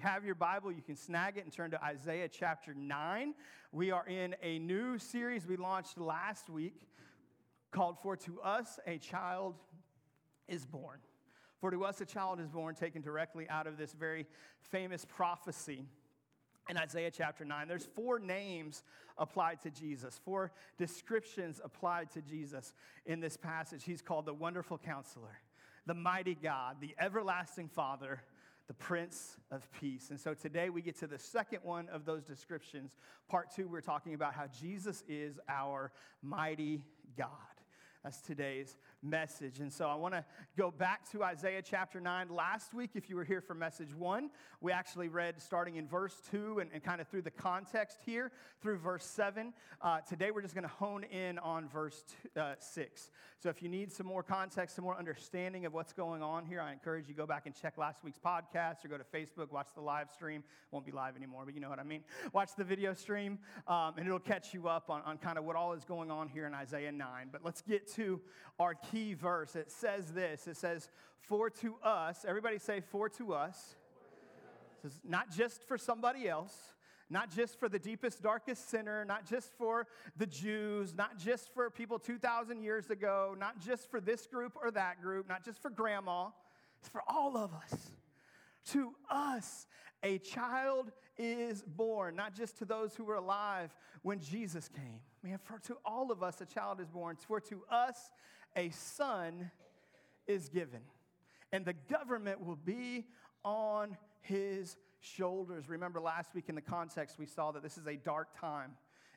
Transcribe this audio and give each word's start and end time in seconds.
you 0.00 0.08
have 0.08 0.24
your 0.24 0.34
Bible, 0.34 0.72
you 0.72 0.80
can 0.80 0.96
snag 0.96 1.36
it 1.36 1.44
and 1.44 1.52
turn 1.52 1.72
to 1.72 1.84
Isaiah 1.84 2.26
chapter 2.26 2.72
9. 2.72 3.34
We 3.70 3.90
are 3.90 4.06
in 4.06 4.34
a 4.42 4.58
new 4.58 4.98
series 4.98 5.46
we 5.46 5.56
launched 5.56 5.98
last 5.98 6.48
week 6.48 6.88
called 7.70 7.98
For 8.02 8.16
to 8.16 8.40
Us 8.40 8.78
a 8.86 8.96
Child 8.96 9.56
is 10.48 10.64
Born. 10.64 11.00
For 11.60 11.70
to 11.70 11.84
us 11.84 12.00
a 12.00 12.06
child 12.06 12.40
is 12.40 12.48
born, 12.48 12.74
taken 12.74 13.02
directly 13.02 13.46
out 13.50 13.66
of 13.66 13.76
this 13.76 13.92
very 13.92 14.26
famous 14.70 15.04
prophecy 15.04 15.84
in 16.70 16.78
Isaiah 16.78 17.10
chapter 17.10 17.44
9. 17.44 17.68
There's 17.68 17.88
four 17.94 18.18
names 18.18 18.82
applied 19.18 19.60
to 19.62 19.70
Jesus, 19.70 20.18
four 20.24 20.50
descriptions 20.78 21.60
applied 21.62 22.10
to 22.12 22.22
Jesus 22.22 22.72
in 23.04 23.20
this 23.20 23.36
passage. 23.36 23.84
He's 23.84 24.00
called 24.00 24.24
the 24.24 24.32
Wonderful 24.32 24.78
Counselor, 24.78 25.40
the 25.84 25.92
Mighty 25.92 26.36
God, 26.36 26.76
the 26.80 26.94
Everlasting 26.98 27.68
Father, 27.68 28.22
the 28.70 28.74
Prince 28.74 29.36
of 29.50 29.68
Peace. 29.72 30.10
And 30.10 30.20
so 30.20 30.32
today 30.32 30.70
we 30.70 30.80
get 30.80 30.96
to 31.00 31.08
the 31.08 31.18
second 31.18 31.58
one 31.64 31.88
of 31.88 32.04
those 32.04 32.22
descriptions. 32.22 32.92
Part 33.28 33.50
two, 33.50 33.66
we're 33.66 33.80
talking 33.80 34.14
about 34.14 34.32
how 34.32 34.44
Jesus 34.46 35.02
is 35.08 35.40
our 35.48 35.90
mighty 36.22 36.84
God. 37.18 37.26
That's 38.04 38.20
today's 38.20 38.76
message. 39.02 39.60
And 39.60 39.72
so 39.72 39.88
I 39.88 39.94
want 39.94 40.14
to 40.14 40.24
go 40.56 40.70
back 40.70 41.10
to 41.12 41.22
Isaiah 41.22 41.62
chapter 41.62 42.00
9. 42.00 42.28
Last 42.28 42.74
week, 42.74 42.90
if 42.94 43.08
you 43.08 43.16
were 43.16 43.24
here 43.24 43.40
for 43.40 43.54
message 43.54 43.94
one, 43.94 44.30
we 44.60 44.72
actually 44.72 45.08
read 45.08 45.40
starting 45.40 45.76
in 45.76 45.86
verse 45.86 46.14
2 46.30 46.58
and, 46.60 46.70
and 46.72 46.82
kind 46.82 47.00
of 47.00 47.08
through 47.08 47.22
the 47.22 47.30
context 47.30 47.98
here 48.04 48.30
through 48.60 48.78
verse 48.78 49.04
7. 49.04 49.52
Uh, 49.80 50.00
today, 50.00 50.30
we're 50.30 50.42
just 50.42 50.54
going 50.54 50.66
to 50.66 50.74
hone 50.74 51.04
in 51.04 51.38
on 51.38 51.68
verse 51.68 52.04
two, 52.34 52.40
uh, 52.40 52.54
6. 52.58 53.10
So 53.38 53.48
if 53.48 53.62
you 53.62 53.70
need 53.70 53.90
some 53.90 54.06
more 54.06 54.22
context, 54.22 54.76
some 54.76 54.84
more 54.84 54.98
understanding 54.98 55.64
of 55.64 55.72
what's 55.72 55.94
going 55.94 56.22
on 56.22 56.44
here, 56.44 56.60
I 56.60 56.72
encourage 56.72 57.08
you 57.08 57.14
go 57.14 57.26
back 57.26 57.46
and 57.46 57.54
check 57.54 57.78
last 57.78 58.04
week's 58.04 58.18
podcast 58.18 58.84
or 58.84 58.88
go 58.88 58.98
to 58.98 59.04
Facebook, 59.04 59.50
watch 59.50 59.68
the 59.74 59.80
live 59.80 60.10
stream. 60.10 60.44
Won't 60.70 60.84
be 60.84 60.92
live 60.92 61.16
anymore, 61.16 61.44
but 61.46 61.54
you 61.54 61.60
know 61.60 61.70
what 61.70 61.78
I 61.78 61.84
mean. 61.84 62.04
Watch 62.32 62.50
the 62.56 62.64
video 62.64 62.92
stream, 62.92 63.38
um, 63.66 63.94
and 63.96 64.06
it'll 64.06 64.18
catch 64.18 64.52
you 64.52 64.68
up 64.68 64.90
on, 64.90 65.00
on 65.02 65.16
kind 65.16 65.38
of 65.38 65.44
what 65.44 65.56
all 65.56 65.72
is 65.72 65.84
going 65.84 66.10
on 66.10 66.28
here 66.28 66.46
in 66.46 66.54
Isaiah 66.54 66.92
9. 66.92 67.28
But 67.32 67.42
let's 67.44 67.62
get 67.62 67.90
to 67.94 68.20
our 68.58 68.74
key 68.90 69.14
verse. 69.14 69.56
It 69.56 69.70
says 69.70 70.12
this 70.12 70.46
it 70.46 70.56
says, 70.56 70.88
For 71.18 71.50
to 71.50 71.76
us, 71.82 72.24
everybody 72.26 72.58
say, 72.58 72.80
For 72.80 73.08
to 73.10 73.34
us. 73.34 73.76
This 74.82 74.92
is 74.92 75.00
not 75.06 75.30
just 75.30 75.62
for 75.68 75.76
somebody 75.76 76.26
else, 76.26 76.56
not 77.10 77.30
just 77.30 77.58
for 77.58 77.68
the 77.68 77.78
deepest, 77.78 78.22
darkest 78.22 78.70
sinner, 78.70 79.04
not 79.04 79.28
just 79.28 79.52
for 79.58 79.86
the 80.16 80.26
Jews, 80.26 80.94
not 80.94 81.18
just 81.18 81.52
for 81.52 81.68
people 81.68 81.98
2,000 81.98 82.62
years 82.62 82.88
ago, 82.88 83.36
not 83.38 83.60
just 83.60 83.90
for 83.90 84.00
this 84.00 84.26
group 84.26 84.56
or 84.62 84.70
that 84.70 85.02
group, 85.02 85.28
not 85.28 85.44
just 85.44 85.60
for 85.60 85.70
grandma. 85.70 86.28
It's 86.80 86.88
for 86.88 87.02
all 87.06 87.36
of 87.36 87.52
us. 87.52 87.90
To 88.72 88.94
us, 89.10 89.66
a 90.02 90.18
child 90.18 90.92
is 91.18 91.62
born, 91.62 92.16
not 92.16 92.34
just 92.34 92.58
to 92.58 92.64
those 92.64 92.94
who 92.94 93.04
were 93.04 93.16
alive 93.16 93.74
when 94.02 94.20
Jesus 94.20 94.68
came. 94.68 95.00
Man, 95.22 95.38
for 95.42 95.58
to 95.66 95.76
all 95.84 96.10
of 96.10 96.22
us, 96.22 96.40
a 96.40 96.46
child 96.46 96.80
is 96.80 96.88
born. 96.88 97.16
For 97.16 97.40
to 97.40 97.62
us, 97.70 98.10
a 98.56 98.70
son 98.70 99.50
is 100.26 100.48
given, 100.48 100.80
and 101.52 101.64
the 101.64 101.74
government 101.90 102.44
will 102.44 102.56
be 102.56 103.06
on 103.44 103.96
his 104.20 104.76
shoulders. 105.00 105.68
Remember 105.68 106.00
last 106.00 106.34
week 106.34 106.48
in 106.48 106.54
the 106.54 106.60
context, 106.60 107.18
we 107.18 107.26
saw 107.26 107.52
that 107.52 107.62
this 107.62 107.78
is 107.78 107.86
a 107.86 107.96
dark 107.96 108.28
time 108.38 108.72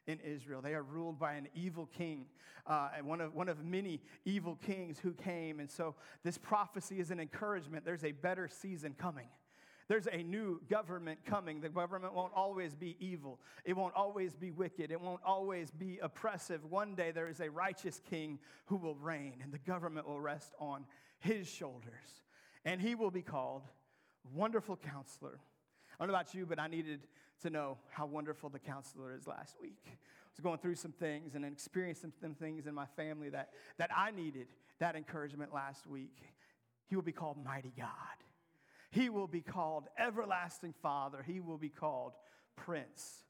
in 0.08 0.20
Israel. 0.20 0.62
They 0.62 0.74
are 0.74 0.84
ruled 0.84 1.20
by 1.20 1.34
an 1.34 1.48
evil 1.54 1.88
king, 1.98 2.26
uh, 2.68 2.90
and 2.98 3.06
one 3.06 3.22
of, 3.22 3.34
one 3.34 3.50
of 3.50 3.64
many 3.64 4.02
evil 4.26 4.58
kings 4.66 5.00
who 5.00 5.14
came. 5.14 5.60
And 5.60 5.70
so 5.70 5.96
this 6.24 6.38
prophecy 6.38 7.00
is 7.00 7.12
an 7.12 7.20
encouragement. 7.20 7.86
There's 7.86 8.04
a 8.04 8.12
better 8.12 8.48
season 8.48 8.96
coming. 8.98 9.28
There's 9.88 10.08
a 10.08 10.24
new 10.24 10.62
government 10.70 11.20
coming. 11.26 11.62
The 11.62 11.70
government 11.70 12.14
won't 12.14 12.34
always 12.36 12.74
be 12.74 12.96
evil. 13.00 13.40
It 13.66 13.76
won't 13.76 13.94
always 13.96 14.36
be 14.36 14.52
wicked. 14.52 14.92
It 14.92 15.02
won't 15.02 15.22
always 15.26 15.72
be 15.72 16.00
oppressive. 16.02 16.64
One 16.66 16.96
day 16.96 17.12
there 17.12 17.28
is 17.28 17.40
a 17.42 17.50
righteous 17.50 18.02
king 18.10 18.40
who 18.66 18.78
will 18.78 18.96
reign, 18.96 19.36
and 19.44 19.52
the 19.52 19.60
government 19.60 20.08
will 20.08 20.22
rest 20.22 20.54
on 20.60 20.86
his 21.20 21.48
shoulders. 21.48 22.24
And 22.66 22.82
he 22.82 22.96
will 22.96 23.12
be 23.12 23.22
called 23.22 23.64
Wonderful 24.34 24.78
Counselor. 24.78 25.40
I 26.00 26.04
don't 26.04 26.08
know 26.08 26.18
about 26.18 26.34
you, 26.34 26.46
but 26.46 26.60
I 26.60 26.68
needed 26.68 27.02
to 27.42 27.50
know 27.50 27.78
how 27.90 28.06
wonderful 28.06 28.50
the 28.50 28.60
counselor 28.60 29.14
is 29.14 29.28
last 29.28 29.58
week. 29.62 29.84
I 29.86 29.92
was 30.36 30.40
going 30.42 30.60
through 30.60 30.76
some 30.76 30.94
things 30.94 31.36
and 31.36 31.46
experiencing 31.46 32.14
some 32.22 32.34
things 32.34 32.68
in 32.68 32.74
my 32.74 32.86
family 32.96 33.30
that, 33.30 33.50
that 33.78 33.90
I 33.96 34.12
needed 34.12 34.48
that 34.80 34.96
encouragement 34.96 35.54
last 35.54 35.86
week. 35.86 36.18
He 36.88 36.96
will 36.96 37.04
be 37.04 37.12
called 37.12 37.38
Mighty 37.44 37.74
God. 37.78 37.88
He 38.94 39.10
will 39.10 39.28
be 39.28 39.42
called 39.42 39.88
Everlasting 39.98 40.76
Father. 40.84 41.24
He 41.26 41.40
will 41.40 41.58
be 41.58 41.70
called 41.70 42.14
Prince 42.56 43.24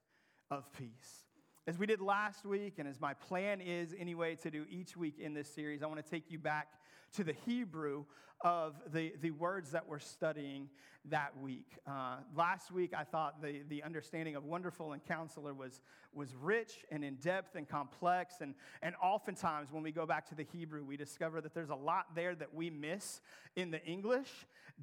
of 0.51 0.69
Peace. 0.73 1.23
As 1.65 1.77
we 1.77 1.85
did 1.85 2.01
last 2.01 2.45
week, 2.45 2.79
and 2.79 2.87
as 2.87 2.99
my 2.99 3.13
plan 3.13 3.61
is 3.61 3.95
anyway 3.97 4.35
to 4.43 4.51
do 4.51 4.65
each 4.69 4.97
week 4.97 5.19
in 5.19 5.33
this 5.33 5.47
series, 5.47 5.81
I 5.81 5.85
want 5.85 6.03
to 6.03 6.11
take 6.11 6.29
you 6.29 6.37
back 6.37 6.67
to 7.13 7.23
the 7.23 7.35
Hebrew 7.45 8.05
of 8.41 8.75
the, 8.91 9.13
the 9.21 9.31
words 9.31 9.71
that 9.71 9.87
we're 9.87 9.99
studying 9.99 10.69
that 11.09 11.37
week. 11.41 11.67
Uh, 11.87 12.17
last 12.35 12.71
week, 12.71 12.93
I 12.97 13.03
thought 13.03 13.41
the, 13.41 13.61
the 13.69 13.83
understanding 13.83 14.35
of 14.35 14.45
wonderful 14.45 14.93
and 14.93 15.03
counselor 15.05 15.53
was, 15.53 15.81
was 16.13 16.33
rich 16.35 16.85
and 16.91 17.03
in 17.03 17.15
depth 17.15 17.55
and 17.55 17.67
complex. 17.67 18.35
And, 18.41 18.55
and 18.81 18.95
oftentimes, 19.01 19.71
when 19.71 19.83
we 19.83 19.91
go 19.91 20.05
back 20.05 20.27
to 20.29 20.35
the 20.35 20.43
Hebrew, 20.43 20.83
we 20.83 20.97
discover 20.97 21.39
that 21.41 21.53
there's 21.53 21.69
a 21.69 21.75
lot 21.75 22.15
there 22.15 22.35
that 22.35 22.53
we 22.53 22.69
miss 22.69 23.21
in 23.55 23.71
the 23.71 23.83
English. 23.85 24.29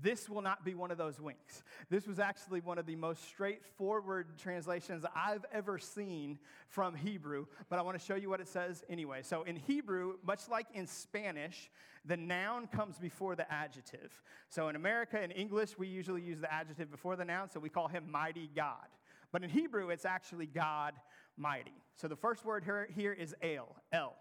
This 0.00 0.28
will 0.28 0.42
not 0.42 0.64
be 0.64 0.74
one 0.74 0.90
of 0.90 0.98
those 0.98 1.20
winks. 1.20 1.62
This 1.88 2.06
was 2.06 2.18
actually 2.18 2.60
one 2.60 2.78
of 2.78 2.86
the 2.86 2.96
most 2.96 3.24
straightforward 3.24 4.38
translations 4.38 5.04
I've 5.16 5.44
ever 5.52 5.78
seen 5.78 6.38
from 6.68 6.94
Hebrew, 6.94 7.46
but 7.68 7.78
I 7.78 7.82
want 7.82 7.98
to 7.98 8.04
show 8.04 8.14
you 8.14 8.30
what 8.30 8.40
it 8.40 8.48
says 8.48 8.84
anyway. 8.88 9.22
So, 9.22 9.42
in 9.42 9.56
Hebrew, 9.56 10.14
much 10.24 10.48
like 10.48 10.66
in 10.74 10.86
Spanish, 10.86 11.70
the 12.04 12.16
noun 12.16 12.66
comes 12.66 12.98
before 12.98 13.36
the 13.36 13.50
adjective. 13.52 14.22
So 14.48 14.68
in 14.68 14.76
America, 14.76 15.22
in 15.22 15.30
English, 15.30 15.76
we 15.78 15.86
usually 15.86 16.22
use 16.22 16.40
the 16.40 16.52
adjective 16.52 16.90
before 16.90 17.16
the 17.16 17.24
noun, 17.24 17.50
so 17.50 17.60
we 17.60 17.68
call 17.68 17.88
him 17.88 18.10
mighty 18.10 18.50
God. 18.54 18.86
But 19.32 19.44
in 19.44 19.50
Hebrew, 19.50 19.90
it's 19.90 20.04
actually 20.04 20.46
God 20.46 20.94
mighty. 21.36 21.74
So 21.96 22.08
the 22.08 22.16
first 22.16 22.44
word 22.44 22.64
here, 22.64 22.88
here 22.94 23.12
is 23.12 23.34
El, 23.42 23.76
El. 23.92 24.16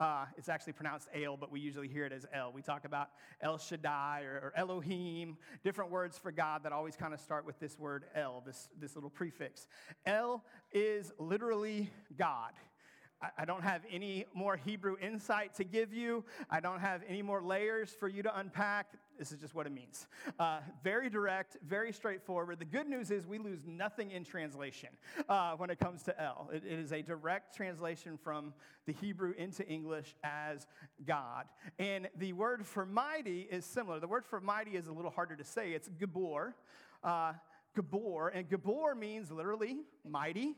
Uh, 0.00 0.24
it's 0.38 0.48
actually 0.48 0.72
pronounced 0.72 1.08
El, 1.14 1.36
but 1.36 1.52
we 1.52 1.60
usually 1.60 1.86
hear 1.86 2.06
it 2.06 2.12
as 2.12 2.24
El. 2.32 2.52
We 2.52 2.62
talk 2.62 2.86
about 2.86 3.10
El 3.42 3.58
Shaddai 3.58 4.22
or, 4.22 4.40
or 4.44 4.52
Elohim, 4.56 5.36
different 5.62 5.90
words 5.90 6.16
for 6.16 6.32
God 6.32 6.62
that 6.62 6.72
always 6.72 6.96
kind 6.96 7.12
of 7.12 7.20
start 7.20 7.44
with 7.44 7.60
this 7.60 7.78
word 7.78 8.04
El, 8.14 8.42
this, 8.46 8.70
this 8.78 8.94
little 8.94 9.10
prefix. 9.10 9.66
El 10.06 10.42
is 10.72 11.12
literally 11.18 11.90
God. 12.16 12.52
I 13.36 13.44
don't 13.44 13.62
have 13.62 13.82
any 13.90 14.24
more 14.32 14.56
Hebrew 14.56 14.96
insight 15.00 15.54
to 15.56 15.64
give 15.64 15.92
you. 15.92 16.24
I 16.48 16.60
don't 16.60 16.80
have 16.80 17.02
any 17.06 17.20
more 17.20 17.42
layers 17.42 17.90
for 17.90 18.08
you 18.08 18.22
to 18.22 18.38
unpack. 18.38 18.94
This 19.18 19.30
is 19.30 19.38
just 19.38 19.54
what 19.54 19.66
it 19.66 19.72
means. 19.72 20.06
Uh, 20.38 20.60
very 20.82 21.10
direct, 21.10 21.58
very 21.62 21.92
straightforward. 21.92 22.58
The 22.58 22.64
good 22.64 22.88
news 22.88 23.10
is 23.10 23.26
we 23.26 23.36
lose 23.36 23.66
nothing 23.66 24.12
in 24.12 24.24
translation 24.24 24.88
uh, 25.28 25.52
when 25.52 25.68
it 25.68 25.78
comes 25.78 26.02
to 26.04 26.18
El. 26.18 26.48
It, 26.50 26.62
it 26.64 26.78
is 26.78 26.92
a 26.92 27.02
direct 27.02 27.54
translation 27.54 28.16
from 28.16 28.54
the 28.86 28.92
Hebrew 28.94 29.34
into 29.36 29.68
English 29.68 30.16
as 30.24 30.66
God. 31.06 31.44
And 31.78 32.08
the 32.16 32.32
word 32.32 32.66
for 32.66 32.86
mighty 32.86 33.40
is 33.50 33.66
similar. 33.66 34.00
The 34.00 34.08
word 34.08 34.24
for 34.24 34.40
mighty 34.40 34.70
is 34.70 34.86
a 34.86 34.92
little 34.92 35.10
harder 35.10 35.36
to 35.36 35.44
say. 35.44 35.72
It's 35.72 35.88
Gabor. 35.88 36.54
Uh, 37.04 37.34
Gabor. 37.76 38.28
And 38.28 38.48
Gabor 38.48 38.94
means 38.94 39.30
literally 39.30 39.80
mighty, 40.08 40.54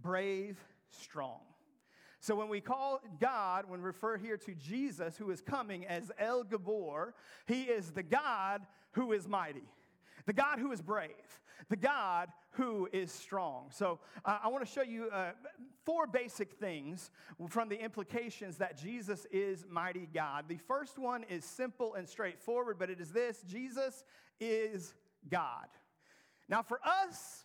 brave, 0.00 0.56
strong. 0.90 1.40
So 2.20 2.34
when 2.34 2.48
we 2.48 2.60
call 2.60 3.00
God, 3.20 3.66
when 3.68 3.80
we 3.80 3.86
refer 3.86 4.16
here 4.16 4.36
to 4.38 4.54
Jesus, 4.54 5.16
who 5.16 5.30
is 5.30 5.40
coming 5.40 5.86
as 5.86 6.10
El 6.18 6.44
Gabor, 6.44 7.14
he 7.46 7.62
is 7.62 7.92
the 7.92 8.02
God 8.02 8.62
who 8.92 9.12
is 9.12 9.28
mighty, 9.28 9.68
the 10.26 10.32
God 10.32 10.58
who 10.58 10.72
is 10.72 10.82
brave, 10.82 11.10
the 11.68 11.76
God 11.76 12.28
who 12.52 12.88
is 12.92 13.12
strong. 13.12 13.66
So 13.70 14.00
uh, 14.24 14.38
I 14.42 14.48
want 14.48 14.66
to 14.66 14.70
show 14.70 14.82
you 14.82 15.08
uh, 15.12 15.30
four 15.84 16.08
basic 16.08 16.54
things 16.54 17.10
from 17.48 17.68
the 17.68 17.80
implications 17.80 18.56
that 18.58 18.76
Jesus 18.76 19.26
is 19.30 19.64
mighty 19.70 20.08
God. 20.12 20.46
The 20.48 20.58
first 20.66 20.98
one 20.98 21.24
is 21.24 21.44
simple 21.44 21.94
and 21.94 22.08
straightforward, 22.08 22.78
but 22.78 22.90
it 22.90 23.00
is 23.00 23.12
this 23.12 23.44
Jesus 23.46 24.02
is 24.40 24.94
God. 25.30 25.68
Now, 26.48 26.62
for 26.62 26.80
us, 26.84 27.44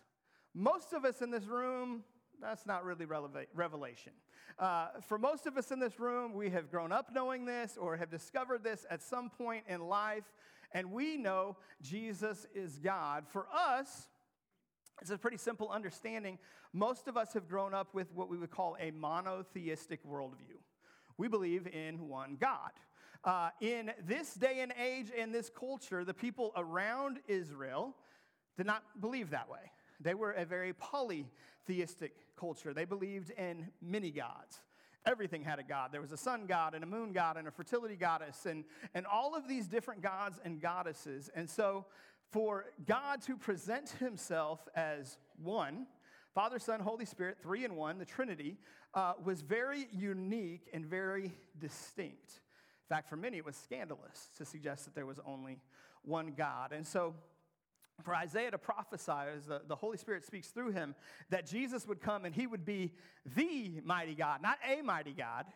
most 0.54 0.92
of 0.92 1.04
us 1.04 1.20
in 1.22 1.30
this 1.30 1.44
room, 1.44 2.02
that's 2.44 2.66
not 2.66 2.84
really 2.84 3.06
revelation. 3.54 4.12
Uh, 4.58 4.88
for 5.08 5.18
most 5.18 5.46
of 5.46 5.56
us 5.56 5.70
in 5.70 5.80
this 5.80 5.98
room, 5.98 6.34
we 6.34 6.50
have 6.50 6.70
grown 6.70 6.92
up 6.92 7.08
knowing 7.12 7.44
this 7.44 7.76
or 7.76 7.96
have 7.96 8.10
discovered 8.10 8.62
this 8.62 8.86
at 8.90 9.02
some 9.02 9.30
point 9.30 9.64
in 9.68 9.80
life, 9.80 10.24
and 10.72 10.92
we 10.92 11.16
know 11.16 11.56
Jesus 11.82 12.46
is 12.54 12.78
God. 12.78 13.24
For 13.28 13.46
us, 13.52 14.08
it's 15.00 15.10
a 15.10 15.18
pretty 15.18 15.38
simple 15.38 15.70
understanding. 15.70 16.38
Most 16.72 17.08
of 17.08 17.16
us 17.16 17.32
have 17.32 17.48
grown 17.48 17.74
up 17.74 17.94
with 17.94 18.12
what 18.12 18.28
we 18.28 18.36
would 18.36 18.50
call 18.50 18.76
a 18.78 18.90
monotheistic 18.90 20.06
worldview. 20.06 20.58
We 21.16 21.28
believe 21.28 21.66
in 21.66 22.08
one 22.08 22.36
God. 22.40 22.70
Uh, 23.24 23.50
in 23.60 23.90
this 24.06 24.34
day 24.34 24.60
and 24.60 24.72
age, 24.80 25.10
in 25.10 25.32
this 25.32 25.48
culture, 25.48 26.04
the 26.04 26.12
people 26.12 26.52
around 26.56 27.20
Israel 27.26 27.94
did 28.56 28.66
not 28.66 28.82
believe 29.00 29.30
that 29.30 29.48
way. 29.48 29.70
They 30.00 30.14
were 30.14 30.32
a 30.32 30.44
very 30.44 30.72
polytheistic 30.74 32.23
culture. 32.36 32.72
They 32.72 32.84
believed 32.84 33.30
in 33.30 33.70
many 33.82 34.10
gods. 34.10 34.60
Everything 35.06 35.42
had 35.42 35.58
a 35.58 35.62
god. 35.62 35.92
There 35.92 36.00
was 36.00 36.12
a 36.12 36.16
sun 36.16 36.46
god 36.46 36.74
and 36.74 36.82
a 36.82 36.86
moon 36.86 37.12
god 37.12 37.36
and 37.36 37.46
a 37.46 37.50
fertility 37.50 37.96
goddess 37.96 38.46
and, 38.46 38.64
and 38.94 39.06
all 39.06 39.36
of 39.36 39.46
these 39.46 39.66
different 39.66 40.02
gods 40.02 40.40
and 40.44 40.60
goddesses. 40.60 41.30
And 41.34 41.48
so, 41.48 41.86
for 42.30 42.64
God 42.86 43.20
to 43.22 43.36
present 43.36 43.90
himself 43.90 44.66
as 44.74 45.18
one, 45.42 45.86
Father, 46.34 46.58
Son, 46.58 46.80
Holy 46.80 47.04
Spirit, 47.04 47.36
three 47.40 47.64
in 47.64 47.76
one, 47.76 47.98
the 47.98 48.04
Trinity, 48.04 48.56
uh, 48.94 49.12
was 49.22 49.42
very 49.42 49.86
unique 49.92 50.68
and 50.72 50.84
very 50.84 51.32
distinct. 51.60 52.40
In 52.84 52.96
fact, 52.96 53.08
for 53.08 53.16
many, 53.16 53.36
it 53.36 53.44
was 53.44 53.56
scandalous 53.56 54.30
to 54.38 54.44
suggest 54.44 54.84
that 54.84 54.94
there 54.94 55.06
was 55.06 55.20
only 55.24 55.60
one 56.02 56.32
God. 56.36 56.72
And 56.72 56.84
so, 56.84 57.14
for 58.02 58.14
Isaiah 58.14 58.50
to 58.50 58.58
prophesy, 58.58 59.12
as 59.36 59.46
the, 59.46 59.62
the 59.66 59.76
Holy 59.76 59.96
Spirit 59.96 60.24
speaks 60.24 60.48
through 60.48 60.72
him, 60.72 60.94
that 61.30 61.46
Jesus 61.46 61.86
would 61.86 62.00
come 62.00 62.24
and 62.24 62.34
he 62.34 62.46
would 62.46 62.64
be 62.64 62.92
the 63.36 63.80
mighty 63.84 64.14
God, 64.14 64.42
not 64.42 64.58
a 64.68 64.82
mighty 64.82 65.12
God, 65.12 65.46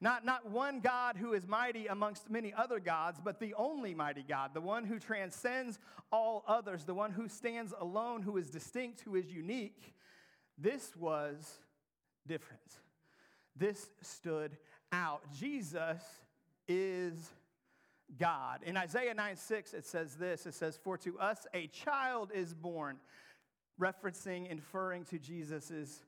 not, 0.00 0.24
not 0.24 0.50
one 0.50 0.80
God 0.80 1.16
who 1.16 1.32
is 1.32 1.46
mighty 1.46 1.86
amongst 1.86 2.28
many 2.28 2.52
other 2.52 2.78
gods, 2.78 3.20
but 3.24 3.40
the 3.40 3.54
only 3.54 3.94
mighty 3.94 4.22
God, 4.22 4.50
the 4.52 4.60
one 4.60 4.84
who 4.84 4.98
transcends 4.98 5.78
all 6.12 6.44
others, 6.46 6.84
the 6.84 6.94
one 6.94 7.10
who 7.10 7.28
stands 7.28 7.72
alone, 7.80 8.20
who 8.20 8.36
is 8.36 8.50
distinct, 8.50 9.00
who 9.00 9.14
is 9.14 9.32
unique. 9.32 9.94
This 10.58 10.94
was 10.96 11.58
different. 12.26 12.60
This 13.56 13.88
stood 14.02 14.56
out. 14.92 15.22
Jesus 15.32 16.02
is 16.68 17.30
God. 18.18 18.60
In 18.64 18.76
Isaiah 18.76 19.14
9 19.14 19.36
6, 19.36 19.74
it 19.74 19.86
says 19.86 20.16
this 20.16 20.46
it 20.46 20.54
says, 20.54 20.78
For 20.82 20.96
to 20.98 21.18
us 21.18 21.46
a 21.54 21.66
child 21.68 22.30
is 22.34 22.54
born, 22.54 22.98
referencing, 23.80 24.48
inferring 24.48 25.04
to 25.06 25.18
Jesus' 25.18 26.02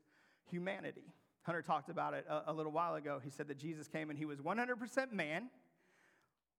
humanity. 0.51 1.13
Hunter 1.43 1.63
talked 1.63 1.89
about 1.89 2.15
it 2.15 2.27
a, 2.29 2.51
a, 2.51 2.53
little 2.53 2.73
while 2.73 2.97
ago. 2.97 3.21
He 3.23 3.31
said 3.31 3.49
that 3.49 3.59
Jesus 3.59 3.87
came 3.87 4.11
and 4.11 4.19
he 4.19 4.25
was 4.25 4.41
100% 4.41 5.13
man, 5.13 5.49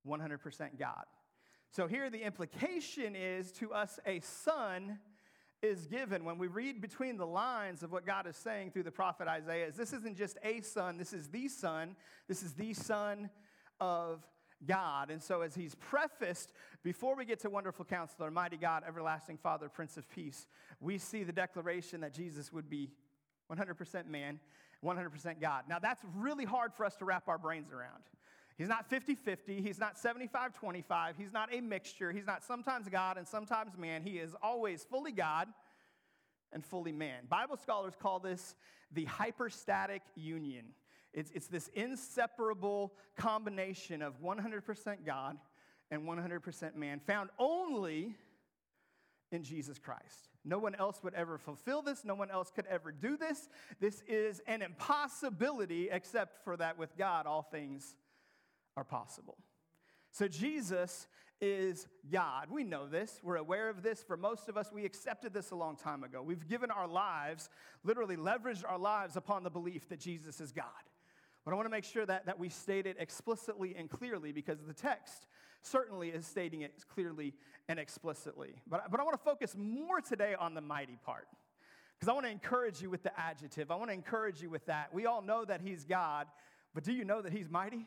100% 0.08 0.80
God. 0.80 1.04
So 1.72 1.88
here 1.88 2.10
the 2.10 2.24
implication 2.24 3.16
is 3.16 3.52
to 3.54 3.74
us 3.74 4.00
a 4.06 4.22
son 4.22 5.00
is 5.62 5.88
given. 5.88 6.24
When 6.24 6.38
we 6.38 6.48
read 6.48 6.82
between 6.82 7.18
the 7.18 7.26
lines 7.26 7.84
of 7.84 7.92
what 7.92 8.06
God 8.06 8.28
is 8.28 8.36
saying 8.38 8.72
through 8.72 8.84
the 8.84 8.92
prophet 8.92 9.28
Isaiah, 9.28 9.68
is 9.68 9.76
this 9.76 9.92
isn't 9.92 10.18
just 10.18 10.38
a 10.44 10.62
son, 10.62 10.98
this 10.98 11.14
is 11.14 11.28
the 11.28 11.48
son. 11.48 11.96
This 12.28 12.44
is 12.44 12.54
the 12.54 12.74
son 12.74 13.30
of 13.80 14.26
God. 14.66 15.12
And 15.12 15.22
so, 15.22 15.42
as 15.42 15.56
he's 15.56 15.76
prefaced, 15.76 16.52
before 16.84 17.16
we 17.16 17.26
get 17.26 17.40
to 17.42 17.50
Wonderful 17.50 17.86
Counselor, 17.86 18.32
Mighty 18.32 18.58
God, 18.58 18.84
Everlasting 18.88 19.38
Father, 19.38 19.70
Prince 19.70 19.98
of 19.98 20.10
Peace, 20.10 20.48
we 20.80 20.98
see 20.98 21.24
the 21.24 21.32
declaration 21.32 22.02
that 22.02 22.14
Jesus 22.14 22.52
would 22.52 22.70
be 22.70 22.90
100% 23.52 24.08
man, 24.08 24.40
100% 24.84 25.42
God. 25.42 25.64
Now, 25.70 25.80
that's 25.80 26.02
really 26.16 26.46
hard 26.46 26.74
for 26.74 26.86
us 26.86 26.96
to 26.98 27.06
wrap 27.06 27.28
our 27.28 27.38
brains 27.38 27.72
around. 27.72 28.04
He's 28.58 28.68
not 28.68 28.90
50 28.90 29.16
50. 29.16 29.62
He's 29.62 29.80
not 29.80 29.98
75 29.98 30.54
25. 30.54 31.16
He's 31.18 31.32
not 31.32 31.54
a 31.54 31.62
mixture. 31.62 32.12
He's 32.12 32.26
not 32.26 32.44
sometimes 32.44 32.90
God 32.90 33.18
and 33.18 33.28
sometimes 33.28 33.78
man. 33.78 34.02
He 34.02 34.18
is 34.18 34.34
always 34.42 34.84
fully 34.84 35.12
God 35.12 35.48
and 36.52 36.66
fully 36.66 36.92
man. 36.92 37.26
Bible 37.30 37.58
scholars 37.58 37.94
call 38.00 38.20
this 38.20 38.56
the 38.92 39.06
hypostatic 39.06 40.02
union. 40.16 40.66
It's, 41.18 41.32
it's 41.34 41.48
this 41.48 41.68
inseparable 41.74 42.94
combination 43.16 44.04
of 44.04 44.22
100% 44.22 45.04
God 45.04 45.38
and 45.90 46.04
100% 46.04 46.76
man, 46.76 47.00
found 47.00 47.32
only 47.40 48.16
in 49.32 49.44
Jesus 49.44 49.80
Christ. 49.80 50.30
No 50.46 50.60
one 50.60 50.76
else 50.76 51.00
would 51.02 51.16
ever 51.16 51.40
fulfill 51.40 51.82
this. 51.82 52.06
No 52.06 52.14
one 52.14 52.30
else 52.30 52.52
could 52.52 52.68
ever 52.68 52.92
do 52.92 53.18
this. 53.18 53.50
This 53.80 54.04
is 54.08 54.44
an 54.46 54.62
impossibility, 54.62 55.90
except 55.92 56.44
for 56.44 56.56
that 56.58 56.78
with 56.78 56.96
God, 56.96 57.26
all 57.26 57.42
things 57.42 57.96
are 58.76 58.84
possible. 58.84 59.40
So 60.12 60.28
Jesus 60.28 61.08
is 61.42 61.88
God. 62.12 62.52
We 62.52 62.64
know 62.64 62.88
this. 62.88 63.20
We're 63.24 63.38
aware 63.38 63.70
of 63.70 63.82
this. 63.82 64.04
For 64.04 64.18
most 64.18 64.50
of 64.50 64.56
us, 64.56 64.72
we 64.72 64.86
accepted 64.86 65.34
this 65.34 65.50
a 65.50 65.56
long 65.56 65.78
time 65.78 66.04
ago. 66.04 66.22
We've 66.22 66.48
given 66.48 66.70
our 66.70 66.88
lives, 66.88 67.50
literally 67.84 68.18
leveraged 68.18 68.64
our 68.70 68.78
lives 68.78 69.16
upon 69.18 69.42
the 69.42 69.50
belief 69.50 69.90
that 69.90 70.00
Jesus 70.00 70.40
is 70.40 70.52
God. 70.52 70.66
But 71.48 71.54
I 71.54 71.56
want 71.56 71.68
to 71.68 71.72
make 71.72 71.86
sure 71.86 72.06
that, 72.06 72.26
that 72.26 72.38
we 72.38 72.50
state 72.50 72.86
it 72.86 72.98
explicitly 73.00 73.74
and 73.78 73.90
clearly 73.90 74.34
because 74.34 74.60
the 74.68 74.74
text 74.74 75.28
certainly 75.62 76.10
is 76.10 76.28
stating 76.28 76.64
it 76.64 76.74
clearly 76.94 77.34
and 77.70 77.80
explicitly. 77.80 78.56
But, 78.70 78.92
but 78.92 79.00
I 79.00 79.04
want 79.04 79.14
to 79.14 79.24
focus 79.24 79.56
more 79.58 80.02
today 80.02 80.36
on 80.38 80.56
the 80.56 80.60
mighty 80.60 80.98
part 81.06 81.30
because 81.98 82.10
I 82.10 82.14
want 82.14 82.26
to 82.26 82.32
encourage 82.34 82.82
you 82.82 82.90
with 82.90 83.02
the 83.02 83.18
adjective. 83.18 83.72
I 83.72 83.78
want 83.78 83.92
to 83.92 83.94
encourage 83.94 84.42
you 84.42 84.50
with 84.50 84.66
that. 84.66 84.94
We 84.94 85.06
all 85.06 85.22
know 85.22 85.46
that 85.46 85.62
He's 85.62 85.86
God, 85.86 86.28
but 86.76 86.84
do 86.84 86.92
you 86.92 87.06
know 87.06 87.22
that 87.22 87.32
He's 87.32 87.50
mighty? 87.50 87.86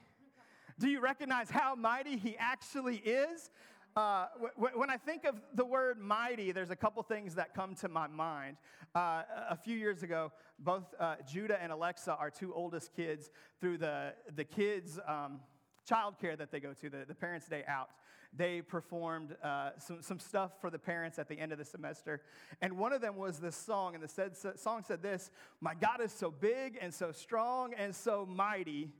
Do 0.78 0.88
you 0.88 1.02
recognize 1.02 1.50
how 1.50 1.74
mighty 1.74 2.16
He 2.16 2.38
actually 2.38 2.96
is? 2.96 3.50
Uh, 3.96 4.26
w- 4.56 4.78
when 4.78 4.88
I 4.88 4.96
think 4.96 5.24
of 5.24 5.34
the 5.54 5.64
word 5.64 5.98
mighty, 5.98 6.52
there's 6.52 6.70
a 6.70 6.76
couple 6.76 7.02
things 7.02 7.34
that 7.34 7.54
come 7.54 7.74
to 7.76 7.88
my 7.88 8.06
mind. 8.06 8.56
Uh, 8.94 9.22
a 9.48 9.56
few 9.56 9.76
years 9.76 10.02
ago, 10.02 10.32
both 10.60 10.94
uh, 11.00 11.16
Judah 11.28 11.60
and 11.60 11.72
Alexa, 11.72 12.14
our 12.14 12.30
two 12.30 12.54
oldest 12.54 12.94
kids, 12.94 13.30
through 13.60 13.78
the, 13.78 14.12
the 14.36 14.44
kids' 14.44 15.00
um, 15.08 15.40
childcare 15.90 16.38
that 16.38 16.52
they 16.52 16.60
go 16.60 16.72
to, 16.72 16.88
the, 16.88 17.04
the 17.06 17.14
Parents' 17.14 17.48
Day 17.48 17.64
Out, 17.66 17.90
they 18.32 18.62
performed 18.62 19.36
uh, 19.42 19.70
some, 19.78 20.02
some 20.02 20.20
stuff 20.20 20.52
for 20.60 20.70
the 20.70 20.78
parents 20.78 21.18
at 21.18 21.28
the 21.28 21.36
end 21.36 21.50
of 21.50 21.58
the 21.58 21.64
semester. 21.64 22.20
And 22.62 22.78
one 22.78 22.92
of 22.92 23.00
them 23.00 23.16
was 23.16 23.40
this 23.40 23.56
song, 23.56 23.94
and 23.94 24.04
the 24.04 24.08
said, 24.08 24.36
song 24.56 24.84
said 24.86 25.02
this 25.02 25.32
My 25.60 25.74
God 25.74 26.00
is 26.00 26.12
so 26.12 26.30
big 26.30 26.78
and 26.80 26.94
so 26.94 27.10
strong 27.10 27.74
and 27.74 27.94
so 27.94 28.24
mighty. 28.24 28.90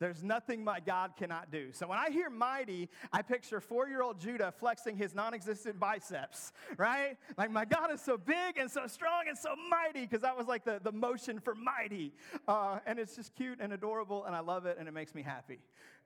There's 0.00 0.24
nothing 0.24 0.64
my 0.64 0.80
God 0.80 1.12
cannot 1.16 1.52
do. 1.52 1.68
So 1.72 1.86
when 1.86 1.98
I 1.98 2.10
hear 2.10 2.30
mighty, 2.30 2.88
I 3.12 3.20
picture 3.20 3.60
four 3.60 3.86
year 3.86 4.00
old 4.00 4.18
Judah 4.18 4.52
flexing 4.58 4.96
his 4.96 5.14
non 5.14 5.34
existent 5.34 5.78
biceps, 5.78 6.52
right? 6.78 7.18
Like, 7.36 7.50
my 7.50 7.66
God 7.66 7.92
is 7.92 8.00
so 8.00 8.16
big 8.16 8.56
and 8.56 8.70
so 8.70 8.86
strong 8.86 9.24
and 9.28 9.36
so 9.36 9.50
mighty, 9.68 10.06
because 10.06 10.22
that 10.22 10.36
was 10.36 10.46
like 10.46 10.64
the, 10.64 10.80
the 10.82 10.90
motion 10.90 11.38
for 11.38 11.54
mighty. 11.54 12.14
Uh, 12.48 12.78
and 12.86 12.98
it's 12.98 13.14
just 13.14 13.34
cute 13.34 13.58
and 13.60 13.74
adorable, 13.74 14.24
and 14.24 14.34
I 14.34 14.40
love 14.40 14.64
it, 14.64 14.78
and 14.78 14.88
it 14.88 14.92
makes 14.92 15.14
me 15.14 15.22
happy. 15.22 15.60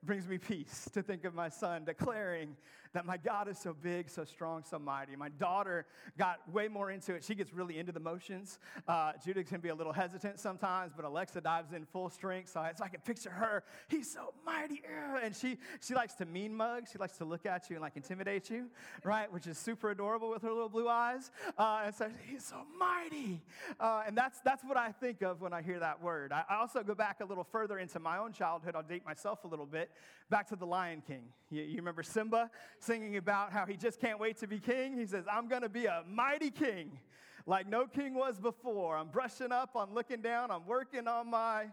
Brings 0.05 0.27
me 0.27 0.37
peace 0.37 0.87
to 0.93 1.01
think 1.01 1.25
of 1.25 1.33
my 1.33 1.49
son 1.49 1.83
declaring 1.83 2.55
that 2.93 3.05
my 3.05 3.17
God 3.17 3.49
is 3.49 3.57
so 3.57 3.73
big, 3.73 4.09
so 4.09 4.23
strong, 4.23 4.63
so 4.63 4.79
mighty. 4.79 5.17
My 5.17 5.27
daughter 5.27 5.85
got 6.17 6.39
way 6.53 6.69
more 6.69 6.91
into 6.91 7.13
it. 7.13 7.25
She 7.25 7.35
gets 7.35 7.53
really 7.53 7.77
into 7.77 7.91
the 7.91 7.99
motions. 7.99 8.57
Uh, 8.87 9.11
can 9.49 9.59
be 9.59 9.67
a 9.67 9.75
little 9.75 9.91
hesitant 9.91 10.39
sometimes, 10.39 10.93
but 10.95 11.03
Alexa 11.03 11.41
dives 11.41 11.73
in 11.73 11.85
full 11.85 12.09
strength. 12.09 12.51
So 12.53 12.61
I, 12.61 12.71
so 12.73 12.85
I 12.85 12.87
can 12.87 13.01
picture 13.01 13.31
her. 13.31 13.63
He's 13.89 14.09
so 14.09 14.33
mighty. 14.45 14.81
And 15.21 15.35
she, 15.35 15.57
she 15.81 15.93
likes 15.93 16.13
to 16.15 16.25
mean 16.25 16.55
mug. 16.55 16.85
She 16.89 16.97
likes 16.97 17.17
to 17.17 17.25
look 17.25 17.45
at 17.45 17.69
you 17.69 17.75
and 17.75 17.83
like 17.83 17.97
intimidate 17.97 18.49
you, 18.49 18.67
right? 19.03 19.31
Which 19.33 19.45
is 19.45 19.57
super 19.57 19.91
adorable 19.91 20.29
with 20.29 20.43
her 20.43 20.53
little 20.53 20.69
blue 20.69 20.87
eyes. 20.87 21.31
Uh, 21.57 21.81
and 21.87 21.95
so 21.95 22.09
he's 22.29 22.45
so 22.45 22.61
mighty. 22.79 23.41
Uh, 23.77 24.03
and 24.07 24.17
that's, 24.17 24.39
that's 24.39 24.63
what 24.63 24.77
I 24.77 24.93
think 24.93 25.21
of 25.21 25.41
when 25.41 25.51
I 25.51 25.61
hear 25.61 25.79
that 25.79 26.01
word. 26.01 26.31
I 26.31 26.43
also 26.49 26.81
go 26.81 26.95
back 26.95 27.19
a 27.19 27.25
little 27.25 27.43
further 27.43 27.77
into 27.79 27.99
my 27.99 28.19
own 28.19 28.31
childhood. 28.31 28.75
I'll 28.75 28.83
date 28.83 29.05
myself 29.05 29.43
a 29.43 29.47
little 29.47 29.65
bit. 29.65 29.91
Back 30.29 30.47
to 30.49 30.55
the 30.55 30.65
Lion 30.65 31.03
King. 31.05 31.23
You, 31.49 31.63
you 31.63 31.77
remember 31.77 32.03
Simba? 32.03 32.49
singing 32.79 33.17
about 33.17 33.51
how 33.51 33.65
he 33.65 33.77
just 33.77 33.99
can't 33.99 34.19
wait 34.19 34.37
to 34.37 34.47
be 34.47 34.59
king. 34.59 34.97
He 34.97 35.05
says, 35.05 35.25
I'm 35.31 35.47
going 35.47 35.61
to 35.61 35.69
be 35.69 35.85
a 35.85 36.03
mighty 36.07 36.49
king 36.49 36.99
like 37.45 37.67
no 37.67 37.85
king 37.85 38.15
was 38.15 38.39
before. 38.39 38.97
I'm 38.97 39.09
brushing 39.09 39.51
up, 39.51 39.71
I'm 39.75 39.93
looking 39.93 40.21
down, 40.21 40.51
I'm 40.51 40.65
working 40.65 41.07
on 41.07 41.29
my. 41.29 41.63
Roar! 41.63 41.69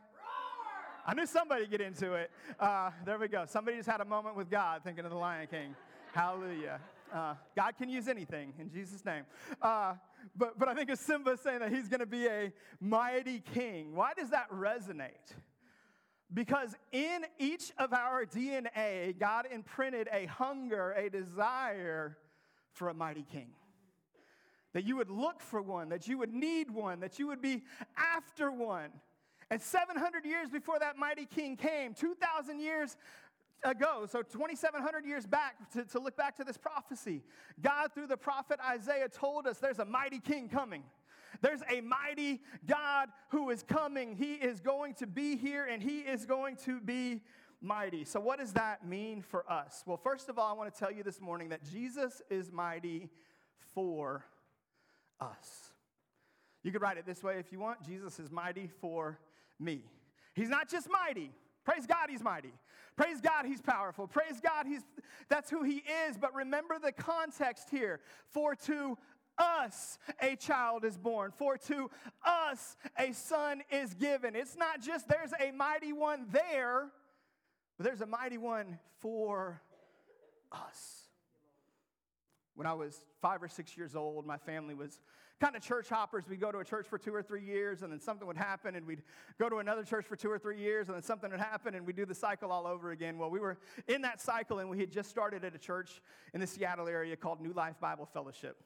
I 1.06 1.14
knew 1.14 1.26
somebody 1.26 1.66
get 1.66 1.80
into 1.80 2.14
it. 2.14 2.30
Uh, 2.60 2.90
there 3.04 3.18
we 3.18 3.28
go. 3.28 3.44
Somebody 3.46 3.78
just 3.78 3.88
had 3.88 4.00
a 4.00 4.04
moment 4.04 4.36
with 4.36 4.50
God 4.50 4.82
thinking 4.84 5.04
of 5.04 5.10
the 5.10 5.16
Lion 5.16 5.46
King. 5.50 5.74
Hallelujah. 6.12 6.78
Uh, 7.12 7.34
God 7.56 7.76
can 7.76 7.88
use 7.88 8.08
anything 8.08 8.52
in 8.58 8.70
Jesus' 8.70 9.04
name. 9.04 9.24
Uh, 9.60 9.94
but, 10.36 10.58
but 10.58 10.68
I 10.68 10.74
think 10.74 10.90
of 10.90 10.98
Simba 10.98 11.36
saying 11.36 11.60
that 11.60 11.72
he's 11.72 11.88
going 11.88 12.00
to 12.00 12.06
be 12.06 12.26
a 12.26 12.52
mighty 12.80 13.40
king. 13.40 13.94
Why 13.94 14.12
does 14.14 14.30
that 14.30 14.50
resonate? 14.50 15.34
Because 16.34 16.74
in 16.92 17.26
each 17.38 17.72
of 17.78 17.92
our 17.92 18.24
DNA, 18.24 19.18
God 19.18 19.46
imprinted 19.52 20.08
a 20.12 20.26
hunger, 20.26 20.92
a 20.92 21.10
desire 21.10 22.16
for 22.72 22.88
a 22.88 22.94
mighty 22.94 23.24
king. 23.30 23.48
That 24.72 24.84
you 24.84 24.96
would 24.96 25.10
look 25.10 25.40
for 25.40 25.60
one, 25.60 25.90
that 25.90 26.08
you 26.08 26.16
would 26.18 26.32
need 26.32 26.70
one, 26.70 27.00
that 27.00 27.18
you 27.18 27.26
would 27.26 27.42
be 27.42 27.62
after 27.96 28.50
one. 28.50 28.88
And 29.50 29.60
700 29.60 30.24
years 30.24 30.48
before 30.48 30.78
that 30.78 30.96
mighty 30.96 31.26
king 31.26 31.56
came, 31.56 31.92
2,000 31.92 32.58
years 32.58 32.96
ago, 33.62 34.06
so 34.10 34.22
2,700 34.22 35.04
years 35.04 35.26
back, 35.26 35.70
to, 35.72 35.84
to 35.84 35.98
look 35.98 36.16
back 36.16 36.36
to 36.36 36.44
this 36.44 36.56
prophecy, 36.56 37.22
God, 37.60 37.92
through 37.92 38.06
the 38.06 38.16
prophet 38.16 38.58
Isaiah, 38.66 39.08
told 39.08 39.46
us 39.46 39.58
there's 39.58 39.78
a 39.78 39.84
mighty 39.84 40.20
king 40.20 40.48
coming. 40.48 40.82
There's 41.40 41.62
a 41.70 41.80
mighty 41.80 42.42
God 42.66 43.08
who 43.30 43.50
is 43.50 43.62
coming. 43.62 44.14
He 44.16 44.34
is 44.34 44.60
going 44.60 44.94
to 44.94 45.06
be 45.06 45.36
here 45.36 45.64
and 45.64 45.82
he 45.82 46.00
is 46.00 46.26
going 46.26 46.56
to 46.64 46.80
be 46.80 47.22
mighty. 47.60 48.04
So, 48.04 48.20
what 48.20 48.38
does 48.38 48.52
that 48.54 48.86
mean 48.86 49.22
for 49.22 49.50
us? 49.50 49.82
Well, 49.86 49.96
first 49.96 50.28
of 50.28 50.38
all, 50.38 50.50
I 50.50 50.56
want 50.56 50.72
to 50.72 50.78
tell 50.78 50.92
you 50.92 51.02
this 51.02 51.20
morning 51.20 51.50
that 51.50 51.60
Jesus 51.70 52.20
is 52.28 52.52
mighty 52.52 53.08
for 53.74 54.24
us. 55.20 55.72
You 56.62 56.70
could 56.70 56.82
write 56.82 56.98
it 56.98 57.06
this 57.06 57.22
way 57.22 57.38
if 57.38 57.52
you 57.52 57.58
want 57.58 57.84
Jesus 57.84 58.18
is 58.18 58.30
mighty 58.30 58.68
for 58.80 59.18
me. 59.58 59.82
He's 60.34 60.48
not 60.48 60.68
just 60.68 60.88
mighty. 60.90 61.30
Praise 61.64 61.86
God, 61.86 62.08
he's 62.08 62.22
mighty. 62.22 62.52
Praise 62.96 63.20
God, 63.20 63.46
he's 63.46 63.60
powerful. 63.60 64.06
Praise 64.06 64.40
God, 64.42 64.66
he's 64.66 64.82
that's 65.28 65.50
who 65.50 65.62
he 65.62 65.82
is. 66.08 66.18
But 66.18 66.34
remember 66.34 66.78
the 66.82 66.92
context 66.92 67.68
here. 67.70 68.00
For 68.28 68.54
to 68.54 68.98
us 69.38 69.98
a 70.20 70.36
child 70.36 70.84
is 70.84 70.96
born, 70.96 71.32
for 71.36 71.56
to 71.56 71.90
us 72.24 72.76
a 72.98 73.12
son 73.12 73.62
is 73.70 73.94
given. 73.94 74.36
It's 74.36 74.56
not 74.56 74.80
just 74.80 75.08
there's 75.08 75.32
a 75.40 75.52
mighty 75.52 75.92
one 75.92 76.26
there, 76.30 76.88
but 77.76 77.86
there's 77.86 78.00
a 78.00 78.06
mighty 78.06 78.38
one 78.38 78.78
for 79.00 79.60
us. 80.52 81.06
When 82.54 82.66
I 82.66 82.74
was 82.74 82.96
five 83.20 83.42
or 83.42 83.48
six 83.48 83.76
years 83.76 83.96
old, 83.96 84.26
my 84.26 84.36
family 84.36 84.74
was 84.74 85.00
kind 85.40 85.56
of 85.56 85.62
church 85.62 85.88
hoppers. 85.88 86.24
We'd 86.28 86.40
go 86.40 86.52
to 86.52 86.58
a 86.58 86.64
church 86.64 86.86
for 86.86 86.98
two 86.98 87.12
or 87.12 87.22
three 87.22 87.42
years, 87.42 87.82
and 87.82 87.90
then 87.90 87.98
something 87.98 88.26
would 88.28 88.36
happen, 88.36 88.76
and 88.76 88.86
we'd 88.86 89.02
go 89.40 89.48
to 89.48 89.56
another 89.56 89.82
church 89.82 90.06
for 90.06 90.14
two 90.14 90.30
or 90.30 90.38
three 90.38 90.60
years, 90.60 90.88
and 90.88 90.94
then 90.94 91.02
something 91.02 91.30
would 91.30 91.40
happen, 91.40 91.74
and 91.74 91.84
we'd 91.84 91.96
do 91.96 92.06
the 92.06 92.14
cycle 92.14 92.52
all 92.52 92.66
over 92.66 92.92
again. 92.92 93.18
Well, 93.18 93.30
we 93.30 93.40
were 93.40 93.58
in 93.88 94.02
that 94.02 94.20
cycle, 94.20 94.60
and 94.60 94.70
we 94.70 94.78
had 94.78 94.92
just 94.92 95.10
started 95.10 95.44
at 95.44 95.54
a 95.54 95.58
church 95.58 96.00
in 96.32 96.40
the 96.40 96.46
Seattle 96.46 96.86
area 96.86 97.16
called 97.16 97.40
New 97.40 97.52
Life 97.52 97.80
Bible 97.80 98.06
Fellowship. 98.12 98.62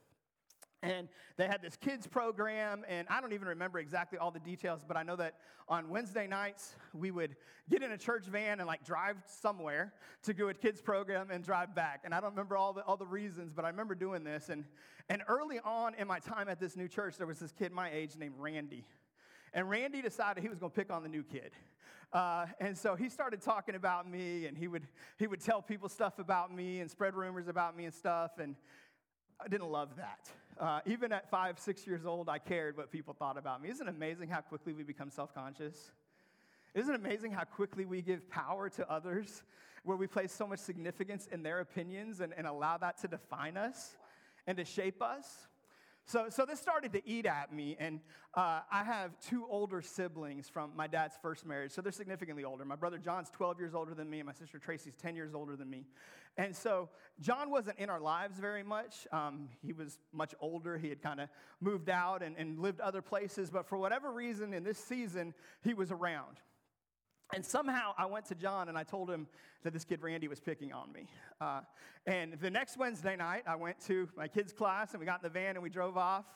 And 0.87 1.09
they 1.37 1.47
had 1.47 1.63
this 1.63 1.77
kids 1.77 2.07
program, 2.07 2.85
and 2.89 3.09
I 3.11 3.21
don't 3.21 3.33
even 3.33 3.49
remember 3.49 3.79
exactly 3.79 4.19
all 4.19 4.31
the 4.31 4.41
details, 4.41 4.83
but 4.87 4.97
I 4.97 5.03
know 5.03 5.17
that 5.17 5.35
on 5.69 5.89
Wednesday 5.89 6.29
nights, 6.29 6.77
we 6.95 7.11
would 7.11 7.35
get 7.69 7.83
in 7.83 7.91
a 7.91 7.99
church 7.99 8.25
van 8.27 8.61
and 8.61 8.67
like 8.69 8.85
drive 8.85 9.17
somewhere 9.27 9.93
to 10.23 10.33
do 10.33 10.49
a 10.49 10.55
kids 10.55 10.81
program 10.81 11.31
and 11.31 11.43
drive 11.43 11.75
back. 11.75 12.03
And 12.05 12.15
I 12.15 12.21
don't 12.21 12.31
remember 12.31 12.57
all 12.57 12.73
the, 12.73 12.83
all 12.83 12.97
the 12.97 13.07
reasons, 13.07 13.53
but 13.53 13.65
I 13.65 13.69
remember 13.69 13.97
doing 13.97 14.23
this. 14.23 14.49
And, 14.49 14.65
and 15.09 15.23
early 15.27 15.59
on 15.65 15.95
in 15.95 16.07
my 16.07 16.21
time 16.21 16.49
at 16.49 16.61
this 16.61 16.77
new 16.77 16.87
church, 16.87 17.17
there 17.17 17.27
was 17.27 17.41
this 17.41 17.53
kid 17.53 17.73
my 17.73 17.91
age 17.91 18.17
named 18.17 18.35
Randy. 18.39 18.85
And 19.53 19.69
Randy 19.69 20.03
decided 20.03 20.43
he 20.43 20.49
was 20.49 20.59
going 20.59 20.71
to 20.71 20.77
pick 20.77 20.93
on 20.93 21.03
the 21.03 21.09
new 21.09 21.25
kid. 21.25 21.51
Uh, 22.13 22.47
and 22.61 22.79
so 22.79 22.95
he 22.95 23.09
started 23.09 23.41
talking 23.41 23.75
about 23.75 24.09
me, 24.09 24.47
and 24.47 24.57
he 24.57 24.69
would, 24.69 24.87
he 25.19 25.27
would 25.27 25.41
tell 25.41 25.61
people 25.61 25.89
stuff 25.89 26.21
about 26.21 26.55
me 26.55 26.81
and 26.81 26.89
spread 26.89 27.15
rumors 27.15 27.49
about 27.49 27.77
me 27.77 27.85
and 27.85 27.95
stuff. 27.95 28.39
And 28.39 28.55
I 29.45 29.49
didn't 29.49 29.71
love 29.71 29.97
that. 29.97 30.31
Uh, 30.59 30.81
even 30.87 31.13
at 31.13 31.31
five, 31.31 31.59
six 31.59 31.87
years 31.87 32.07
old, 32.07 32.29
I 32.29 32.39
cared 32.39 32.77
what 32.77 32.91
people 32.91 33.15
thought 33.15 33.37
about 33.37 33.63
me. 33.63 33.69
Isn't 33.69 33.89
it 33.89 33.95
amazing 33.95 34.29
how 34.29 34.41
quickly 34.41 34.73
we 34.73 34.83
become 34.83 35.11
self 35.11 35.35
conscious? 35.35 35.93
Isn't 36.75 36.95
it 36.95 37.01
amazing 37.01 37.33
how 37.33 37.45
quickly 37.45 37.85
we 37.85 38.01
give 38.01 38.29
power 38.31 38.71
to 38.71 38.91
others, 38.91 39.43
where 39.85 39.97
we 39.97 40.07
place 40.07 40.33
so 40.33 40.47
much 40.47 40.59
significance 40.61 41.29
in 41.31 41.43
their 41.43 41.61
opinions 41.61 42.21
and, 42.21 42.33
and 42.37 42.47
allow 42.47 42.79
that 42.79 42.99
to 43.03 43.09
define 43.09 43.57
us 43.57 43.97
and 44.47 44.57
to 44.57 44.65
shape 44.65 45.03
us? 45.03 45.47
So, 46.09 46.27
so 46.31 46.47
this 46.47 46.61
started 46.61 46.93
to 46.93 47.03
eat 47.07 47.27
at 47.27 47.53
me, 47.53 47.77
and 47.81 47.99
uh, 48.35 48.61
I 48.71 48.85
have 48.85 49.19
two 49.19 49.45
older 49.51 49.83
siblings 49.83 50.49
from 50.49 50.71
my 50.77 50.87
dad's 50.87 51.17
first 51.21 51.45
marriage, 51.45 51.73
so 51.73 51.83
they're 51.83 51.91
significantly 51.91 52.45
older. 52.45 52.65
My 52.65 52.77
brother 52.77 52.97
John's 52.97 53.29
12 53.31 53.59
years 53.59 53.75
older 53.75 53.93
than 53.93 54.09
me, 54.09 54.21
and 54.21 54.27
my 54.27 54.33
sister 54.33 54.59
Tracy's 54.59 54.95
10 54.95 55.17
years 55.17 55.35
older 55.35 55.57
than 55.57 55.69
me. 55.69 55.85
And 56.39 56.55
so 56.55 56.91
John 57.21 57.51
wasn't 57.51 57.79
in 57.79 57.89
our 57.89 58.01
lives 58.01 58.39
very 58.39 58.63
much. 58.63 59.07
Um, 59.11 59.49
he 59.63 59.73
was 59.73 59.99
much 60.13 60.35
older. 60.41 60.77
He 60.77 60.89
had 60.91 61.03
kind 61.03 61.21
of 61.21 61.29
moved 61.61 61.89
out 61.89 62.23
and, 62.23 62.37
and 62.37 62.59
lived 62.59 62.81
other 62.81 63.01
places, 63.01 63.51
but 63.51 63.67
for 63.67 63.79
whatever 63.79 64.13
reason, 64.13 64.53
in 64.53 64.63
this 64.63 64.79
season, 64.79 65.33
he 65.65 65.73
was 65.73 65.91
around. 65.91 66.37
And 67.35 67.45
somehow 67.45 67.93
I 67.99 68.07
went 68.07 68.27
to 68.27 68.35
John 68.35 68.69
and 68.69 68.79
I 68.79 68.85
told 68.85 69.11
him 69.11 69.27
that 69.65 69.73
this 69.73 69.85
kid 69.85 70.03
Randy 70.03 70.29
was 70.29 70.41
picking 70.41 70.73
on 70.73 70.93
me. 70.93 71.09
Uh, 71.41 71.63
and 72.07 72.35
the 72.41 72.51
next 72.51 72.77
Wednesday 72.77 73.17
night, 73.17 73.43
I 73.47 73.57
went 73.57 73.81
to 73.87 74.09
my 74.17 74.29
kids' 74.29 74.53
class 74.53 74.93
and 74.93 75.01
we 75.01 75.07
got 75.07 75.21
in 75.21 75.25
the 75.25 75.31
van 75.31 75.57
and 75.57 75.63
we 75.63 75.71
drove 75.71 75.97
off 75.97 76.27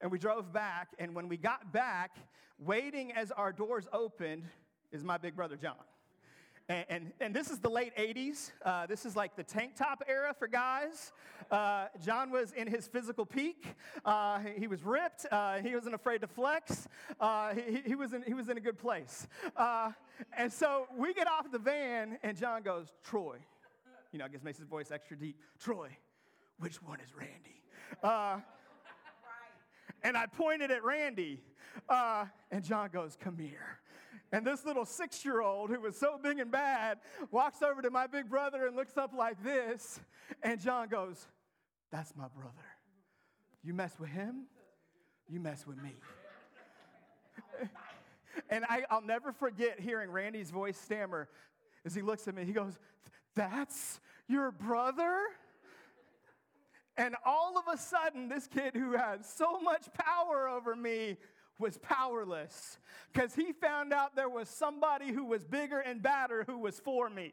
and 0.00 0.10
we 0.10 0.18
drove 0.18 0.52
back. 0.52 0.88
And 0.98 1.14
when 1.14 1.28
we 1.28 1.36
got 1.36 1.72
back, 1.72 2.16
waiting 2.58 3.12
as 3.12 3.30
our 3.30 3.52
doors 3.52 3.88
opened 3.92 4.44
is 4.92 5.02
my 5.02 5.16
big 5.16 5.34
brother 5.34 5.56
John. 5.56 5.76
And, 6.66 6.84
and, 6.88 7.12
and, 7.20 7.34
this 7.34 7.50
is 7.50 7.58
the 7.58 7.68
late 7.68 7.94
80s. 7.94 8.50
Uh, 8.64 8.86
this 8.86 9.04
is 9.04 9.14
like 9.14 9.36
the 9.36 9.42
tank 9.42 9.76
top 9.76 10.02
era 10.08 10.34
for 10.38 10.48
guys. 10.48 11.12
Uh, 11.50 11.88
John 12.02 12.30
was 12.30 12.52
in 12.52 12.66
his 12.66 12.86
physical 12.86 13.26
peak. 13.26 13.66
Uh, 14.02 14.40
he 14.56 14.66
was 14.66 14.82
ripped. 14.82 15.26
Uh, 15.30 15.58
he 15.58 15.74
wasn't 15.74 15.94
afraid 15.94 16.22
to 16.22 16.26
flex. 16.26 16.88
Uh, 17.20 17.52
he, 17.54 17.82
he, 17.88 17.94
was 17.94 18.14
in, 18.14 18.22
he 18.22 18.32
was 18.32 18.48
in 18.48 18.56
a 18.56 18.60
good 18.60 18.78
place. 18.78 19.28
Uh, 19.54 19.90
and 20.38 20.50
so 20.50 20.86
we 20.96 21.12
get 21.12 21.26
off 21.26 21.52
the 21.52 21.58
van, 21.58 22.18
and 22.22 22.34
John 22.34 22.62
goes, 22.62 22.86
Troy. 23.04 23.36
You 24.12 24.18
know, 24.18 24.24
I 24.24 24.28
guess 24.28 24.42
makes 24.42 24.56
his 24.56 24.66
voice 24.66 24.90
extra 24.90 25.18
deep. 25.18 25.36
Troy, 25.58 25.88
which 26.60 26.82
one 26.82 26.98
is 27.00 27.14
Randy? 27.14 27.60
and 30.02 30.16
I 30.16 30.24
pointed 30.26 30.70
at 30.70 30.82
Randy, 30.82 31.42
and 32.50 32.64
John 32.64 32.88
goes, 32.90 33.18
Come 33.20 33.36
here. 33.36 33.80
And 34.34 34.44
this 34.44 34.64
little 34.64 34.84
six 34.84 35.24
year 35.24 35.40
old 35.40 35.70
who 35.70 35.80
was 35.80 35.96
so 35.96 36.18
big 36.20 36.40
and 36.40 36.50
bad 36.50 36.98
walks 37.30 37.62
over 37.62 37.80
to 37.80 37.88
my 37.88 38.08
big 38.08 38.28
brother 38.28 38.66
and 38.66 38.74
looks 38.74 38.96
up 38.96 39.12
like 39.16 39.40
this. 39.44 40.00
And 40.42 40.60
John 40.60 40.88
goes, 40.88 41.28
That's 41.92 42.16
my 42.16 42.26
brother. 42.26 42.50
You 43.62 43.74
mess 43.74 43.94
with 43.96 44.10
him, 44.10 44.46
you 45.28 45.38
mess 45.38 45.64
with 45.68 45.80
me. 45.80 45.94
and 48.50 48.64
I, 48.68 48.82
will 48.90 49.02
never 49.02 49.30
forget 49.30 49.78
hearing 49.78 50.10
Randy's 50.10 50.50
voice 50.50 50.78
stammer 50.78 51.28
as 51.86 51.94
he 51.94 52.02
looks 52.02 52.26
at 52.26 52.34
me. 52.34 52.44
He 52.44 52.52
goes, 52.52 52.76
That's 53.36 54.00
your 54.26 54.50
brother? 54.50 55.16
And 56.96 57.14
all 57.24 57.56
of 57.56 57.72
a 57.72 57.78
sudden, 57.78 58.28
this 58.28 58.48
kid 58.48 58.74
who 58.74 58.96
had 58.96 59.24
so 59.24 59.60
much 59.60 59.86
power 59.92 60.48
over 60.48 60.74
me 60.74 61.18
was 61.58 61.78
powerless 61.78 62.78
because 63.12 63.34
he 63.34 63.52
found 63.52 63.92
out 63.92 64.16
there 64.16 64.28
was 64.28 64.48
somebody 64.48 65.12
who 65.12 65.24
was 65.24 65.44
bigger 65.44 65.78
and 65.78 66.02
badder 66.02 66.44
who 66.46 66.58
was 66.58 66.80
for 66.80 67.08
me. 67.08 67.32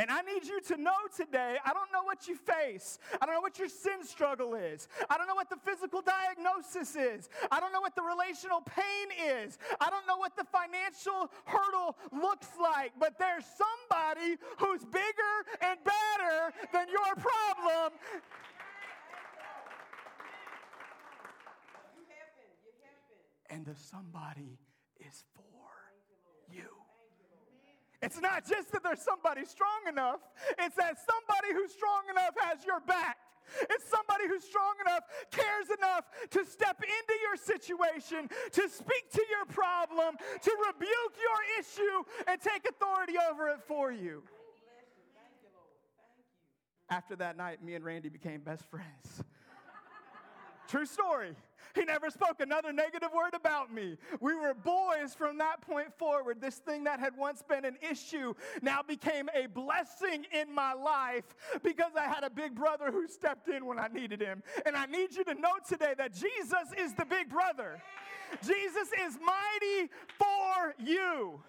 And 0.00 0.10
I 0.10 0.22
need 0.22 0.46
you 0.46 0.62
to 0.62 0.80
know 0.80 0.96
today, 1.14 1.56
I 1.62 1.74
don't 1.74 1.92
know 1.92 2.04
what 2.04 2.26
you 2.26 2.34
face. 2.34 2.98
I 3.20 3.26
don't 3.26 3.34
know 3.34 3.42
what 3.42 3.58
your 3.58 3.68
sin 3.68 4.02
struggle 4.02 4.54
is. 4.54 4.88
I 5.10 5.18
don't 5.18 5.26
know 5.26 5.34
what 5.34 5.50
the 5.50 5.58
physical 5.62 6.00
diagnosis 6.00 6.96
is. 6.96 7.28
I 7.50 7.60
don't 7.60 7.70
know 7.70 7.82
what 7.82 7.94
the 7.94 8.02
relational 8.02 8.62
pain 8.62 9.12
is. 9.44 9.58
I 9.78 9.90
don't 9.90 10.06
know 10.06 10.16
what 10.16 10.36
the 10.38 10.44
financial 10.44 11.30
hurdle 11.44 11.98
looks 12.12 12.48
like. 12.58 12.92
But 12.98 13.18
there's 13.18 13.44
somebody 13.44 14.40
who's 14.56 14.86
bigger 14.86 15.34
and 15.60 15.78
better 15.84 16.54
than 16.72 16.88
your 16.88 17.14
problem. 17.16 17.92
And 23.50 23.66
the 23.66 23.74
somebody 23.74 24.58
is 25.00 25.24
for 25.34 26.54
you. 26.54 26.68
It's 28.02 28.20
not 28.20 28.48
just 28.48 28.72
that 28.72 28.82
there's 28.82 29.02
somebody 29.02 29.44
strong 29.44 29.84
enough, 29.88 30.20
it's 30.58 30.76
that 30.76 30.96
somebody 30.98 31.52
who's 31.52 31.72
strong 31.72 32.02
enough 32.10 32.34
has 32.40 32.64
your 32.64 32.80
back. 32.80 33.16
It's 33.68 33.84
somebody 33.90 34.28
who's 34.28 34.44
strong 34.44 34.74
enough, 34.86 35.02
cares 35.32 35.66
enough 35.76 36.04
to 36.30 36.44
step 36.44 36.80
into 36.80 37.14
your 37.20 37.36
situation, 37.36 38.28
to 38.52 38.68
speak 38.68 39.10
to 39.12 39.22
your 39.28 39.44
problem, 39.46 40.14
to 40.42 40.56
rebuke 40.68 41.14
your 41.18 41.40
issue, 41.58 42.04
and 42.28 42.40
take 42.40 42.68
authority 42.68 43.14
over 43.30 43.48
it 43.48 43.60
for 43.66 43.90
you. 43.90 44.22
After 46.88 47.16
that 47.16 47.36
night, 47.36 47.62
me 47.62 47.74
and 47.74 47.84
Randy 47.84 48.08
became 48.08 48.40
best 48.40 48.64
friends. 48.70 49.24
True 50.70 50.86
story. 50.86 51.34
He 51.74 51.84
never 51.84 52.10
spoke 52.10 52.40
another 52.40 52.72
negative 52.72 53.10
word 53.12 53.34
about 53.34 53.74
me. 53.74 53.96
We 54.20 54.36
were 54.36 54.54
boys 54.54 55.14
from 55.16 55.38
that 55.38 55.60
point 55.62 55.92
forward. 55.98 56.40
This 56.40 56.56
thing 56.56 56.84
that 56.84 57.00
had 57.00 57.16
once 57.16 57.42
been 57.42 57.64
an 57.64 57.76
issue 57.88 58.34
now 58.62 58.80
became 58.86 59.28
a 59.34 59.46
blessing 59.46 60.26
in 60.32 60.54
my 60.54 60.72
life 60.72 61.24
because 61.64 61.92
I 61.98 62.04
had 62.04 62.22
a 62.22 62.30
big 62.30 62.54
brother 62.54 62.92
who 62.92 63.08
stepped 63.08 63.48
in 63.48 63.66
when 63.66 63.80
I 63.80 63.88
needed 63.88 64.20
him. 64.20 64.44
And 64.64 64.76
I 64.76 64.86
need 64.86 65.14
you 65.16 65.24
to 65.24 65.34
know 65.34 65.54
today 65.68 65.94
that 65.98 66.12
Jesus 66.12 66.72
is 66.78 66.94
the 66.94 67.04
big 67.04 67.28
brother. 67.28 67.82
Jesus 68.40 68.88
is 69.04 69.18
mighty 69.20 69.90
for 70.18 70.74
you. 70.78 71.40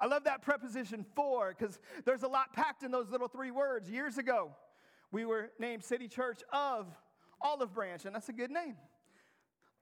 I 0.00 0.06
love 0.06 0.24
that 0.24 0.42
preposition 0.42 1.04
for 1.16 1.54
because 1.56 1.80
there's 2.04 2.22
a 2.22 2.28
lot 2.28 2.52
packed 2.52 2.84
in 2.84 2.92
those 2.92 3.10
little 3.10 3.28
three 3.28 3.50
words. 3.50 3.90
Years 3.90 4.16
ago, 4.16 4.52
we 5.10 5.24
were 5.24 5.50
named 5.58 5.82
City 5.82 6.06
Church 6.06 6.40
of 6.52 6.86
Olive 7.42 7.72
Branch, 7.74 8.04
and 8.04 8.14
that's 8.14 8.28
a 8.28 8.32
good 8.32 8.50
name. 8.50 8.76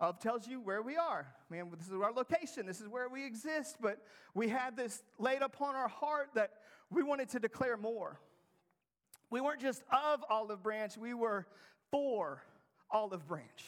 Of 0.01 0.19
tells 0.19 0.49
you 0.49 0.61
where 0.63 0.81
we 0.81 0.97
are. 0.97 1.27
Man, 1.51 1.71
this 1.77 1.87
is 1.87 1.93
our 1.93 2.13
location, 2.13 2.65
this 2.65 2.81
is 2.81 2.89
where 2.89 3.09
we 3.09 3.27
exist, 3.27 3.77
but 3.81 3.99
we 4.35 4.49
had 4.49 4.75
this 4.75 5.03
laid 5.19 5.43
upon 5.43 5.75
our 5.75 5.89
heart 5.89 6.31
that 6.35 6.53
we 6.89 7.03
wanted 7.03 7.29
to 7.31 7.39
declare 7.39 7.77
more. 7.77 8.19
We 9.29 9.43
weren't 9.43 9.61
just 9.61 9.83
of 9.93 10.25
Olive 10.31 10.63
Branch, 10.63 10.97
we 10.97 11.13
were 11.13 11.47
for 11.91 12.43
Olive 12.91 13.27
Branch. 13.29 13.65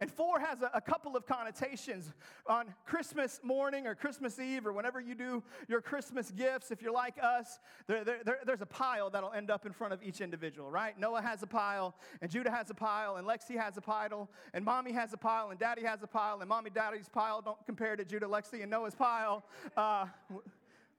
And 0.00 0.10
four 0.10 0.40
has 0.40 0.62
a, 0.62 0.70
a, 0.72 0.80
couple 0.80 1.14
of 1.14 1.26
connotations. 1.26 2.10
On 2.46 2.74
Christmas 2.86 3.38
morning 3.42 3.86
or 3.86 3.94
Christmas 3.94 4.38
Eve 4.38 4.66
or 4.66 4.72
whenever 4.72 4.98
you 4.98 5.14
do 5.14 5.42
your 5.68 5.82
Christmas 5.82 6.30
gifts, 6.30 6.70
if 6.70 6.80
you're 6.80 6.92
like 6.92 7.16
us, 7.22 7.58
there, 7.86 8.02
there, 8.02 8.20
there, 8.24 8.38
there's 8.46 8.62
a 8.62 8.66
pile 8.66 9.10
that'll 9.10 9.32
end 9.32 9.50
up 9.50 9.66
in 9.66 9.72
front 9.72 9.92
of 9.92 10.02
each 10.02 10.22
individual, 10.22 10.70
right? 10.70 10.98
Noah 10.98 11.20
has 11.20 11.42
a 11.42 11.46
pile, 11.46 11.94
and 12.22 12.30
Judah 12.30 12.50
has 12.50 12.70
a 12.70 12.74
pile, 12.74 13.16
and 13.16 13.26
Lexi 13.26 13.58
has 13.58 13.76
a 13.76 13.82
pile, 13.82 14.30
and 14.54 14.64
mommy 14.64 14.92
has 14.92 15.12
a 15.12 15.18
pile, 15.18 15.50
and 15.50 15.60
daddy 15.60 15.82
has 15.82 16.02
a 16.02 16.06
pile, 16.06 16.40
and 16.40 16.48
mommy, 16.48 16.70
daddy's 16.70 17.08
pile. 17.08 17.42
Don't 17.42 17.64
compare 17.66 17.94
to 17.94 18.04
Judah, 18.04 18.26
Lexi, 18.26 18.62
and 18.62 18.70
Noah's 18.70 18.94
pile. 18.94 19.44
Uh, 19.76 20.06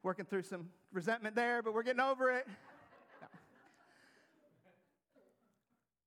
working 0.04 0.26
through 0.26 0.44
some 0.44 0.68
resentment 0.92 1.36
there, 1.36 1.62
but 1.62 1.74
we're 1.74 1.84
getting 1.84 2.02
over 2.02 2.32
it. 2.32 2.48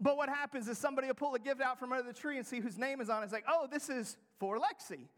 But 0.05 0.19
what 0.19 0.29
happens 0.29 0.69
is 0.69 0.77
somebody 0.77 1.07
will 1.07 1.15
pull 1.15 1.35
a 1.35 1.39
gift 1.39 1.63
out 1.63 1.79
from 1.79 1.91
under 1.91 2.07
the 2.07 2.13
tree 2.13 2.37
and 2.37 2.47
see 2.47 2.61
whose 2.61 2.77
name 2.77 3.01
is 3.01 3.09
on 3.09 3.23
it. 3.23 3.25
It's 3.25 3.33
like, 3.33 3.47
oh, 3.49 3.67
this 3.73 3.89
is 3.89 4.19
for 4.39 4.59
Lexi. 4.59 5.09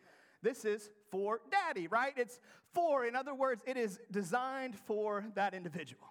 This 0.42 0.64
is 0.64 0.90
for 1.10 1.40
daddy, 1.50 1.88
right? 1.88 2.12
It's 2.16 2.38
for, 2.72 3.04
in 3.04 3.16
other 3.16 3.34
words, 3.34 3.64
it 3.66 3.76
is 3.76 3.98
designed 4.12 4.76
for 4.86 5.24
that 5.34 5.54
individual. 5.54 6.06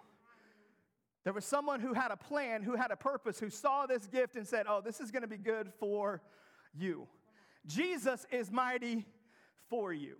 There 1.24 1.32
was 1.32 1.46
someone 1.46 1.80
who 1.80 1.94
had 1.94 2.10
a 2.10 2.18
plan, 2.18 2.62
who 2.62 2.76
had 2.76 2.90
a 2.90 2.96
purpose, 2.96 3.40
who 3.40 3.48
saw 3.48 3.86
this 3.86 4.06
gift 4.06 4.36
and 4.36 4.46
said, 4.46 4.66
oh, 4.68 4.82
this 4.84 5.00
is 5.00 5.10
going 5.10 5.22
to 5.22 5.28
be 5.28 5.38
good 5.38 5.72
for 5.80 6.20
you. 6.74 7.08
Jesus 7.66 8.26
is 8.30 8.52
mighty 8.52 9.06
for 9.70 9.90
you. 9.90 10.16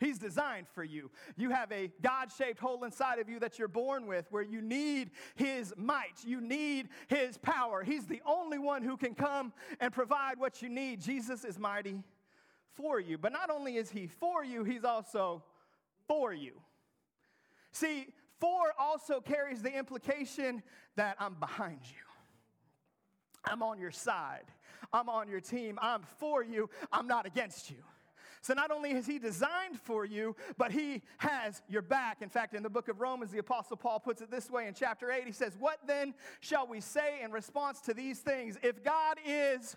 He's 0.00 0.18
designed 0.18 0.66
for 0.74 0.84
you. 0.84 1.10
You 1.36 1.50
have 1.50 1.72
a 1.72 1.90
God 2.02 2.30
shaped 2.36 2.60
hole 2.60 2.84
inside 2.84 3.18
of 3.18 3.28
you 3.28 3.40
that 3.40 3.58
you're 3.58 3.68
born 3.68 4.06
with 4.06 4.26
where 4.30 4.42
you 4.42 4.60
need 4.60 5.10
His 5.34 5.74
might. 5.76 6.24
You 6.24 6.40
need 6.40 6.88
His 7.08 7.36
power. 7.38 7.82
He's 7.82 8.06
the 8.06 8.22
only 8.24 8.58
one 8.58 8.82
who 8.82 8.96
can 8.96 9.14
come 9.14 9.52
and 9.80 9.92
provide 9.92 10.38
what 10.38 10.62
you 10.62 10.68
need. 10.68 11.00
Jesus 11.00 11.44
is 11.44 11.58
mighty 11.58 12.02
for 12.74 13.00
you. 13.00 13.18
But 13.18 13.32
not 13.32 13.50
only 13.50 13.76
is 13.76 13.90
He 13.90 14.06
for 14.06 14.44
you, 14.44 14.62
He's 14.62 14.84
also 14.84 15.42
for 16.06 16.32
you. 16.32 16.52
See, 17.72 18.06
for 18.40 18.72
also 18.78 19.20
carries 19.20 19.62
the 19.62 19.76
implication 19.76 20.62
that 20.94 21.16
I'm 21.18 21.34
behind 21.34 21.80
you, 21.82 22.04
I'm 23.44 23.62
on 23.62 23.80
your 23.80 23.90
side, 23.90 24.44
I'm 24.92 25.08
on 25.08 25.28
your 25.28 25.40
team, 25.40 25.78
I'm 25.82 26.02
for 26.18 26.42
you, 26.44 26.70
I'm 26.92 27.08
not 27.08 27.26
against 27.26 27.68
you. 27.70 27.82
So 28.48 28.54
not 28.54 28.70
only 28.70 28.92
is 28.92 29.06
he 29.06 29.18
designed 29.18 29.78
for 29.78 30.06
you, 30.06 30.34
but 30.56 30.72
he 30.72 31.02
has 31.18 31.60
your 31.68 31.82
back. 31.82 32.22
In 32.22 32.30
fact, 32.30 32.54
in 32.54 32.62
the 32.62 32.70
book 32.70 32.88
of 32.88 32.98
Romans, 32.98 33.30
the 33.30 33.40
Apostle 33.40 33.76
Paul 33.76 34.00
puts 34.00 34.22
it 34.22 34.30
this 34.30 34.48
way 34.48 34.66
in 34.66 34.72
chapter 34.72 35.12
8. 35.12 35.26
He 35.26 35.32
says, 35.32 35.54
What 35.60 35.80
then 35.86 36.14
shall 36.40 36.66
we 36.66 36.80
say 36.80 37.20
in 37.22 37.30
response 37.30 37.82
to 37.82 37.92
these 37.92 38.20
things? 38.20 38.56
If 38.62 38.82
God 38.82 39.18
is, 39.26 39.76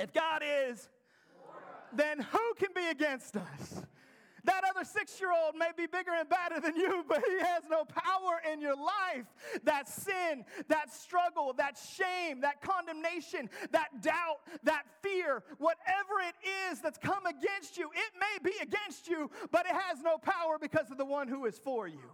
if 0.00 0.12
God 0.12 0.42
is, 0.44 0.88
then 1.92 2.18
who 2.18 2.54
can 2.56 2.70
be 2.74 2.88
against 2.88 3.36
us? 3.36 3.82
That 4.44 4.62
other 4.68 4.84
six 4.84 5.20
year 5.20 5.30
old 5.32 5.56
may 5.56 5.70
be 5.76 5.86
bigger 5.86 6.12
and 6.18 6.28
badder 6.28 6.60
than 6.60 6.76
you, 6.76 7.04
but 7.08 7.22
he 7.26 7.38
has 7.38 7.64
no 7.70 7.84
power 7.84 8.40
in 8.52 8.60
your 8.60 8.76
life. 8.76 9.26
That 9.64 9.88
sin, 9.88 10.44
that 10.68 10.92
struggle, 10.92 11.52
that 11.58 11.78
shame, 11.96 12.40
that 12.42 12.60
condemnation, 12.60 13.50
that 13.72 14.02
doubt, 14.02 14.40
that 14.64 14.84
fear, 15.02 15.42
whatever 15.58 16.20
it 16.26 16.34
is 16.70 16.80
that's 16.80 16.98
come 16.98 17.26
against 17.26 17.76
you, 17.76 17.90
it 17.94 18.12
may 18.18 18.50
be 18.50 18.56
against 18.62 19.08
you, 19.08 19.30
but 19.50 19.66
it 19.66 19.74
has 19.74 20.00
no 20.02 20.18
power 20.18 20.58
because 20.60 20.90
of 20.90 20.98
the 20.98 21.04
one 21.04 21.28
who 21.28 21.46
is 21.46 21.58
for 21.58 21.86
you. 21.88 22.10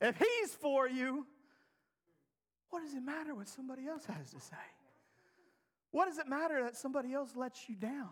If 0.00 0.18
he's 0.18 0.52
for 0.54 0.88
you, 0.88 1.26
what 2.70 2.82
does 2.82 2.94
it 2.94 3.02
matter 3.02 3.34
what 3.34 3.48
somebody 3.48 3.86
else 3.86 4.04
has 4.06 4.30
to 4.30 4.40
say? 4.40 4.56
What 5.90 6.06
does 6.08 6.18
it 6.18 6.28
matter 6.28 6.62
that 6.62 6.76
somebody 6.76 7.14
else 7.14 7.34
lets 7.34 7.68
you 7.68 7.74
down? 7.74 8.10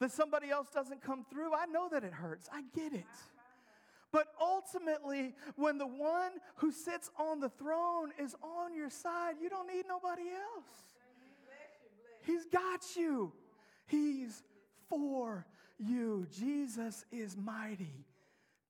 That 0.00 0.10
somebody 0.10 0.50
else 0.50 0.68
doesn't 0.72 1.02
come 1.02 1.24
through. 1.30 1.54
I 1.54 1.66
know 1.66 1.88
that 1.90 2.04
it 2.04 2.12
hurts. 2.12 2.48
I 2.52 2.62
get 2.74 2.92
it. 2.92 3.04
But 4.14 4.28
ultimately, 4.40 5.34
when 5.56 5.76
the 5.76 5.88
one 5.88 6.32
who 6.56 6.70
sits 6.70 7.10
on 7.18 7.40
the 7.40 7.48
throne 7.48 8.12
is 8.16 8.36
on 8.42 8.72
your 8.72 8.88
side, 8.88 9.34
you 9.42 9.48
don't 9.48 9.66
need 9.66 9.86
nobody 9.88 10.22
else. 10.22 10.68
He's 12.22 12.46
got 12.46 12.80
you, 12.96 13.32
He's 13.86 14.44
for 14.88 15.46
you. 15.78 16.26
Jesus 16.30 17.04
is 17.10 17.36
mighty 17.36 18.06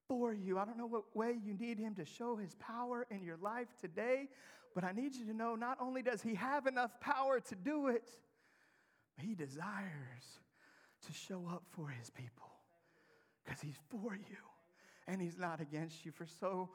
for 0.09 0.33
you. 0.33 0.59
I 0.59 0.65
don't 0.65 0.79
know 0.79 0.87
what 0.87 1.15
way 1.15 1.37
you 1.45 1.53
need 1.53 1.79
Him 1.79 1.95
to 1.97 2.07
show 2.07 2.37
His 2.37 2.55
power 2.55 3.07
in 3.11 3.23
your 3.23 3.37
life 3.37 3.69
today, 3.79 4.29
but 4.75 4.83
I 4.83 4.93
need 4.93 5.15
you 5.15 5.27
to 5.27 5.35
know 5.35 5.57
not 5.57 5.77
only 5.79 6.03
does 6.03 6.23
He 6.23 6.35
have 6.37 6.67
enough 6.67 6.99
power 7.01 7.39
to 7.41 7.55
do 7.55 7.89
it, 7.89 8.09
He 9.19 9.35
desires 9.35 10.41
to 11.07 11.13
show 11.13 11.47
up 11.51 11.63
for 11.71 11.89
his 11.89 12.11
people 12.11 12.51
because 13.45 13.61
he's 13.61 13.79
for 13.89 14.15
you 14.15 14.37
and 15.07 15.21
he's 15.21 15.39
not 15.39 15.61
against 15.61 16.05
you. 16.05 16.13
For 16.13 16.27
so 16.27 16.71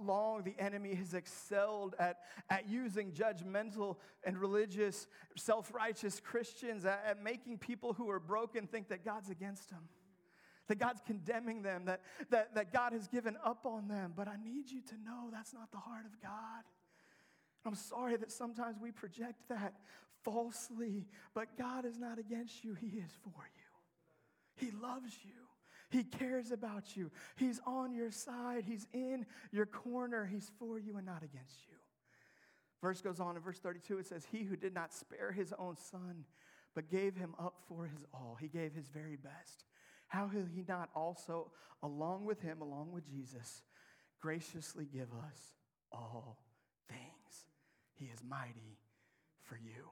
long, 0.00 0.42
the 0.42 0.54
enemy 0.58 0.94
has 0.94 1.14
excelled 1.14 1.94
at, 1.98 2.18
at 2.50 2.68
using 2.68 3.12
judgmental 3.12 3.96
and 4.24 4.38
religious, 4.38 5.06
self 5.36 5.72
righteous 5.74 6.20
Christians, 6.20 6.84
at, 6.84 7.04
at 7.06 7.22
making 7.22 7.58
people 7.58 7.92
who 7.92 8.10
are 8.10 8.20
broken 8.20 8.66
think 8.66 8.88
that 8.88 9.04
God's 9.04 9.30
against 9.30 9.70
them. 9.70 9.88
That 10.68 10.78
God's 10.78 11.00
condemning 11.06 11.62
them, 11.62 11.86
that, 11.86 12.02
that, 12.28 12.54
that 12.54 12.72
God 12.74 12.92
has 12.92 13.08
given 13.08 13.38
up 13.42 13.64
on 13.64 13.88
them. 13.88 14.12
But 14.14 14.28
I 14.28 14.36
need 14.36 14.70
you 14.70 14.82
to 14.82 14.94
know 15.02 15.30
that's 15.32 15.54
not 15.54 15.70
the 15.70 15.78
heart 15.78 16.04
of 16.04 16.20
God. 16.20 16.64
I'm 17.64 17.74
sorry 17.74 18.16
that 18.16 18.30
sometimes 18.30 18.76
we 18.80 18.92
project 18.92 19.48
that 19.48 19.74
falsely, 20.24 21.06
but 21.34 21.56
God 21.56 21.84
is 21.84 21.98
not 21.98 22.18
against 22.18 22.64
you, 22.64 22.74
He 22.74 22.98
is 22.98 23.10
for 23.22 23.48
you. 23.56 24.66
He 24.66 24.70
loves 24.72 25.12
you. 25.24 25.32
He 25.90 26.04
cares 26.04 26.50
about 26.50 26.96
you. 26.96 27.10
He's 27.36 27.60
on 27.66 27.94
your 27.94 28.10
side. 28.10 28.64
He's 28.66 28.86
in 28.92 29.24
your 29.52 29.64
corner. 29.64 30.26
He's 30.26 30.50
for 30.58 30.78
you 30.78 30.96
and 30.96 31.06
not 31.06 31.22
against 31.22 31.66
you. 31.66 31.76
Verse 32.82 33.00
goes 33.00 33.20
on 33.20 33.36
in 33.36 33.42
verse 33.42 33.58
32 33.58 33.98
it 33.98 34.06
says, 34.06 34.26
He 34.30 34.44
who 34.44 34.56
did 34.56 34.74
not 34.74 34.92
spare 34.92 35.32
his 35.32 35.52
own 35.58 35.76
son, 35.76 36.24
but 36.74 36.90
gave 36.90 37.16
him 37.16 37.34
up 37.38 37.54
for 37.68 37.86
his 37.86 38.04
all, 38.12 38.36
he 38.40 38.48
gave 38.48 38.74
his 38.74 38.88
very 38.88 39.16
best. 39.16 39.64
How 40.08 40.30
will 40.32 40.46
he 40.54 40.64
not 40.66 40.88
also, 40.94 41.50
along 41.82 42.24
with 42.24 42.40
him, 42.40 42.62
along 42.62 42.92
with 42.92 43.06
Jesus, 43.06 43.62
graciously 44.20 44.86
give 44.90 45.08
us 45.12 45.38
all 45.92 46.38
things? 46.88 47.46
He 47.94 48.06
is 48.06 48.20
mighty 48.26 48.78
for 49.42 49.56
you. 49.56 49.90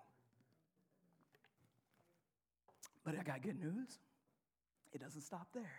But 3.07 3.15
I 3.19 3.23
got 3.23 3.41
good 3.41 3.59
news. 3.59 4.01
It 4.93 5.01
doesn't 5.01 5.23
stop 5.23 5.47
there. 5.55 5.73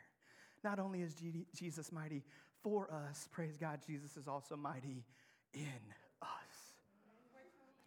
Not 0.64 0.80
only 0.80 1.02
is 1.02 1.14
Jesus 1.54 1.92
mighty 1.92 2.24
for 2.64 2.90
us, 2.92 3.28
praise 3.32 3.58
God, 3.58 3.82
Jesus 3.86 4.18
is 4.18 4.28
also 4.28 4.56
mighty 4.56 5.04
in 5.54 5.62
us. 6.22 6.30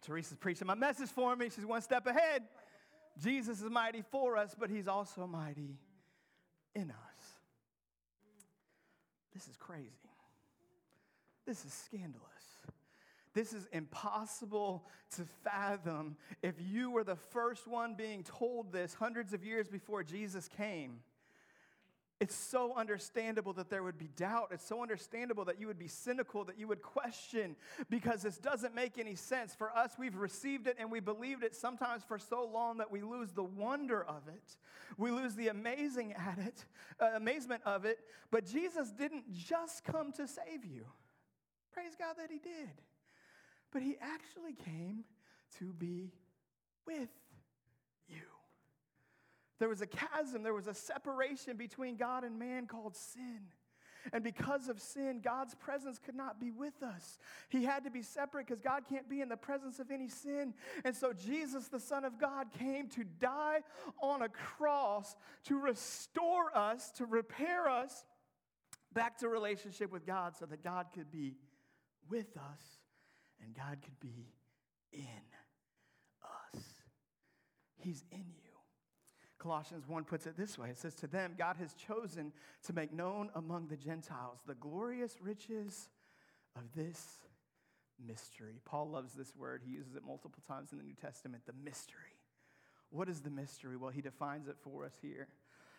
Teresa's 0.01 0.37
preaching 0.37 0.67
my 0.67 0.75
message 0.75 1.09
for 1.09 1.35
me. 1.35 1.49
She's 1.49 1.65
one 1.65 1.81
step 1.81 2.05
ahead. 2.05 2.43
Jesus 3.19 3.61
is 3.61 3.69
mighty 3.69 4.03
for 4.11 4.37
us, 4.37 4.55
but 4.57 4.69
he's 4.69 4.87
also 4.87 5.27
mighty 5.27 5.79
in 6.75 6.91
us. 6.91 7.25
This 9.33 9.47
is 9.47 9.57
crazy. 9.57 9.89
This 11.45 11.65
is 11.65 11.73
scandalous. 11.73 12.30
This 13.33 13.53
is 13.53 13.67
impossible 13.71 14.85
to 15.15 15.23
fathom 15.43 16.17
if 16.41 16.55
you 16.59 16.91
were 16.91 17.03
the 17.03 17.15
first 17.15 17.67
one 17.67 17.95
being 17.95 18.23
told 18.23 18.71
this 18.71 18.93
hundreds 18.93 19.33
of 19.33 19.43
years 19.43 19.69
before 19.69 20.03
Jesus 20.03 20.49
came. 20.49 20.99
It's 22.21 22.35
so 22.35 22.75
understandable 22.75 23.51
that 23.53 23.71
there 23.71 23.81
would 23.81 23.97
be 23.97 24.09
doubt. 24.15 24.49
It's 24.51 24.67
so 24.67 24.83
understandable 24.83 25.43
that 25.45 25.59
you 25.59 25.65
would 25.65 25.79
be 25.79 25.87
cynical, 25.87 26.45
that 26.45 26.59
you 26.59 26.67
would 26.67 26.83
question, 26.83 27.55
because 27.89 28.21
this 28.21 28.37
doesn't 28.37 28.75
make 28.75 28.99
any 28.99 29.15
sense. 29.15 29.55
For 29.55 29.75
us, 29.75 29.93
we've 29.97 30.15
received 30.15 30.67
it 30.67 30.75
and 30.79 30.91
we 30.91 30.99
believed 30.99 31.43
it 31.43 31.55
sometimes 31.55 32.03
for 32.03 32.19
so 32.19 32.45
long 32.45 32.77
that 32.77 32.91
we 32.91 33.01
lose 33.01 33.31
the 33.31 33.43
wonder 33.43 34.03
of 34.03 34.27
it. 34.27 34.55
We 34.99 35.09
lose 35.09 35.33
the 35.33 35.47
amazing 35.47 36.13
at 36.13 36.37
it, 36.37 36.63
uh, 36.99 37.15
amazement 37.15 37.63
of 37.65 37.85
it. 37.85 37.97
But 38.29 38.45
Jesus 38.45 38.91
didn't 38.91 39.33
just 39.33 39.83
come 39.83 40.11
to 40.11 40.27
save 40.27 40.63
you. 40.63 40.85
Praise 41.71 41.95
God 41.97 42.17
that 42.19 42.29
He 42.29 42.37
did. 42.37 42.69
But 43.71 43.81
He 43.81 43.95
actually 44.01 44.53
came 44.53 45.05
to 45.59 45.73
be 45.73 46.11
with 46.85 47.09
you. 48.07 48.17
there 49.59 49.69
was 49.69 49.81
a 49.81 49.87
chasm, 49.87 50.43
there 50.43 50.53
was 50.53 50.67
a 50.67 50.73
separation 50.73 51.57
between 51.57 51.95
God 51.95 52.23
and 52.23 52.39
man 52.39 52.67
called 52.67 52.95
sin. 52.95 53.41
And 54.11 54.23
because 54.23 54.67
of 54.67 54.79
sin, 54.79 55.21
God's 55.23 55.53
presence 55.53 55.99
could 55.99 56.15
not 56.15 56.39
be 56.39 56.49
with 56.49 56.81
us. 56.81 57.19
He 57.49 57.63
had 57.63 57.83
to 57.83 57.91
be 57.91 58.01
separate 58.01 58.47
because 58.47 58.59
God 58.59 58.83
can't 58.89 59.07
be 59.07 59.21
in 59.21 59.29
the 59.29 59.37
presence 59.37 59.79
of 59.79 59.91
any 59.91 60.09
sin. 60.09 60.55
And 60.83 60.95
so 60.95 61.13
Jesus, 61.13 61.67
the 61.67 61.79
Son 61.79 62.03
of 62.03 62.19
God, 62.19 62.47
came 62.57 62.87
to 62.89 63.03
die 63.03 63.59
on 64.01 64.23
a 64.23 64.29
cross 64.29 65.15
to 65.45 65.59
restore 65.59 66.55
us, 66.57 66.91
to 66.93 67.05
repair 67.05 67.69
us 67.69 68.03
back 68.91 69.19
to 69.19 69.29
relationship 69.29 69.91
with 69.91 70.05
God 70.05 70.35
so 70.35 70.47
that 70.47 70.63
God 70.63 70.87
could 70.93 71.11
be 71.11 71.35
with 72.09 72.35
us 72.37 72.80
and 73.43 73.55
God 73.55 73.77
could 73.83 73.99
be 73.99 74.33
in 74.91 75.03
us. 76.23 76.63
He's 77.77 78.03
in 78.11 78.19
you. 78.19 78.51
Colossians 79.39 79.87
1 79.87 80.03
puts 80.03 80.27
it 80.27 80.37
this 80.37 80.57
way 80.57 80.69
it 80.69 80.77
says, 80.77 80.93
To 80.95 81.07
them, 81.07 81.33
God 81.37 81.57
has 81.57 81.73
chosen 81.73 82.31
to 82.65 82.73
make 82.73 82.93
known 82.93 83.29
among 83.35 83.67
the 83.67 83.77
Gentiles 83.77 84.39
the 84.45 84.53
glorious 84.53 85.15
riches 85.21 85.89
of 86.55 86.63
this 86.75 87.21
mystery. 88.05 88.59
Paul 88.65 88.89
loves 88.89 89.13
this 89.13 89.35
word, 89.35 89.61
he 89.65 89.71
uses 89.73 89.95
it 89.95 90.03
multiple 90.05 90.43
times 90.47 90.71
in 90.71 90.77
the 90.77 90.83
New 90.83 90.93
Testament 90.93 91.43
the 91.47 91.53
mystery. 91.63 92.19
What 92.91 93.09
is 93.09 93.21
the 93.21 93.29
mystery? 93.29 93.77
Well, 93.77 93.89
he 93.89 94.01
defines 94.01 94.47
it 94.47 94.57
for 94.61 94.85
us 94.85 94.93
here. 95.01 95.27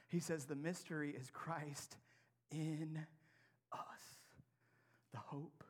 He 0.09 0.19
says, 0.19 0.47
The 0.47 0.57
mystery 0.57 1.15
is 1.19 1.31
Christ 1.31 1.97
in 2.51 2.99
us, 3.73 3.79
the 5.13 5.21
hope 5.21 5.63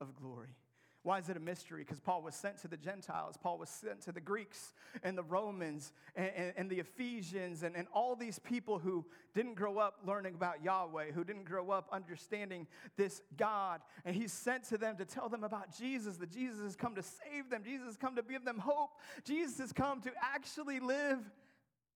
of 0.00 0.14
glory. 0.14 0.56
Why 1.04 1.18
is 1.18 1.28
it 1.28 1.36
a 1.36 1.40
mystery? 1.40 1.82
Because 1.82 2.00
Paul 2.00 2.22
was 2.22 2.34
sent 2.34 2.56
to 2.62 2.68
the 2.68 2.78
Gentiles, 2.78 3.36
Paul 3.40 3.58
was 3.58 3.68
sent 3.68 4.00
to 4.02 4.12
the 4.12 4.22
Greeks 4.22 4.72
and 5.02 5.18
the 5.18 5.22
Romans 5.22 5.92
and, 6.16 6.30
and, 6.34 6.52
and, 6.56 6.70
the 6.70 6.80
Ephesians 6.80 7.62
and, 7.62 7.76
and 7.76 7.86
all 7.92 8.16
these 8.16 8.38
people 8.38 8.78
who 8.78 9.04
didn't 9.34 9.54
grow 9.54 9.76
up 9.76 9.98
learning 10.06 10.34
about 10.34 10.64
Yahweh, 10.64 11.12
who 11.12 11.22
didn't 11.22 11.44
grow 11.44 11.70
up 11.70 11.90
understanding 11.92 12.66
this 12.96 13.20
God. 13.36 13.82
And 14.06 14.16
he's 14.16 14.32
sent 14.32 14.64
to 14.70 14.78
them 14.78 14.96
to 14.96 15.04
tell 15.04 15.28
them 15.28 15.44
about 15.44 15.76
Jesus, 15.76 16.16
that 16.16 16.30
Jesus 16.30 16.62
has 16.62 16.74
come 16.74 16.94
to 16.94 17.02
save 17.02 17.50
them, 17.50 17.62
Jesus 17.62 17.86
has 17.86 17.96
come 17.98 18.16
to 18.16 18.22
give 18.22 18.46
them 18.46 18.58
hope, 18.58 18.92
Jesus 19.24 19.58
has 19.58 19.74
come 19.74 20.00
to 20.00 20.10
actually 20.22 20.80
live 20.80 21.18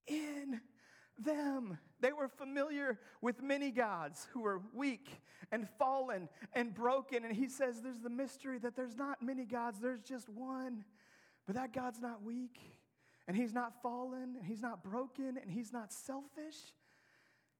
in 0.07 0.61
them. 1.19 1.79
They 2.01 2.13
were 2.13 2.29
familiar 2.29 2.99
with 3.21 3.43
many 3.43 3.71
gods 3.71 4.29
who 4.33 4.43
were 4.43 4.61
weak 4.73 5.21
and 5.51 5.69
fallen 5.79 6.29
and 6.53 6.75
broken. 6.75 7.25
And 7.25 7.35
he 7.35 7.49
says 7.49 7.81
there's 7.83 8.01
the 8.01 8.11
mystery 8.11 8.59
that 8.59 8.77
there's 8.77 8.97
not 8.97 9.23
many 9.23 9.45
gods, 9.45 9.81
there's 9.81 10.03
just 10.03 10.29
one. 10.29 10.85
But 11.47 11.57
that 11.57 11.73
God's 11.73 12.01
not 12.01 12.23
weak, 12.23 12.59
and 13.27 13.35
he's 13.35 13.55
not 13.55 13.81
fallen, 13.83 14.37
and 14.37 14.45
he's 14.45 14.61
not 14.61 14.85
broken, 14.85 15.39
and 15.41 15.51
he's 15.51 15.73
not 15.73 15.93
selfish. 15.93 16.75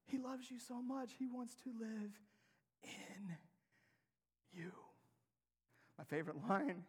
He 0.05 0.19
loves 0.19 0.51
you 0.51 0.59
so 0.59 0.79
much, 0.81 1.13
he 1.17 1.27
wants 1.27 1.55
to 1.63 1.69
live 1.69 2.11
in 2.83 3.35
you. 4.53 4.71
My 5.97 6.03
favorite 6.03 6.37
line 6.49 6.83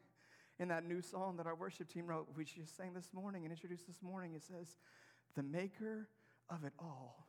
in 0.59 0.69
that 0.69 0.87
new 0.87 1.01
song 1.01 1.39
that 1.39 1.47
our 1.47 1.55
worship 1.55 1.89
team 1.89 2.07
wrote, 2.07 2.29
which 2.35 2.57
just 2.57 2.77
sang 2.77 2.93
this 2.93 3.09
morning 3.15 3.45
and 3.45 3.53
introduced 3.53 3.87
this 3.87 4.03
morning, 4.03 4.35
it 4.35 4.43
says, 4.43 4.77
The 5.37 5.43
maker 5.43 6.09
of 6.51 6.65
it 6.65 6.73
all 6.79 7.27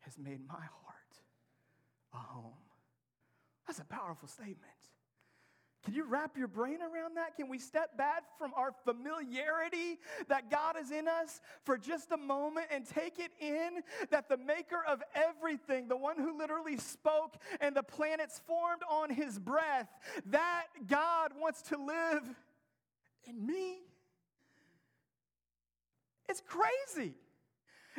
has 0.00 0.18
made 0.18 0.40
my 0.46 0.54
heart 0.54 0.94
a 2.12 2.16
home. 2.16 2.52
That's 3.66 3.78
a 3.78 3.84
powerful 3.84 4.28
statement. 4.28 4.58
Can 5.84 5.92
you 5.92 6.04
wrap 6.04 6.38
your 6.38 6.48
brain 6.48 6.78
around 6.80 7.18
that? 7.18 7.36
Can 7.36 7.48
we 7.50 7.58
step 7.58 7.98
back 7.98 8.22
from 8.38 8.52
our 8.56 8.72
familiarity 8.84 9.98
that 10.28 10.50
God 10.50 10.76
is 10.80 10.90
in 10.90 11.06
us 11.06 11.42
for 11.64 11.76
just 11.76 12.10
a 12.10 12.16
moment 12.16 12.68
and 12.70 12.86
take 12.86 13.18
it 13.18 13.32
in 13.38 13.82
that 14.10 14.30
the 14.30 14.38
maker 14.38 14.82
of 14.88 15.02
everything, 15.14 15.88
the 15.88 15.96
one 15.96 16.16
who 16.16 16.38
literally 16.38 16.78
spoke 16.78 17.36
and 17.60 17.76
the 17.76 17.82
planets 17.82 18.40
formed 18.46 18.80
on 18.90 19.10
his 19.10 19.38
breath, 19.38 19.88
that 20.26 20.66
God 20.86 21.32
wants 21.38 21.60
to 21.62 21.76
live 21.76 22.22
in 23.28 23.44
me? 23.44 23.80
It's 26.30 26.42
crazy. 26.46 27.14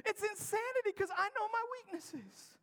It's 0.04 0.20
insanity 0.20 0.92
because 0.92 1.14
I 1.16 1.32
know 1.32 1.48
my 1.48 1.64
weaknesses. 1.80 2.56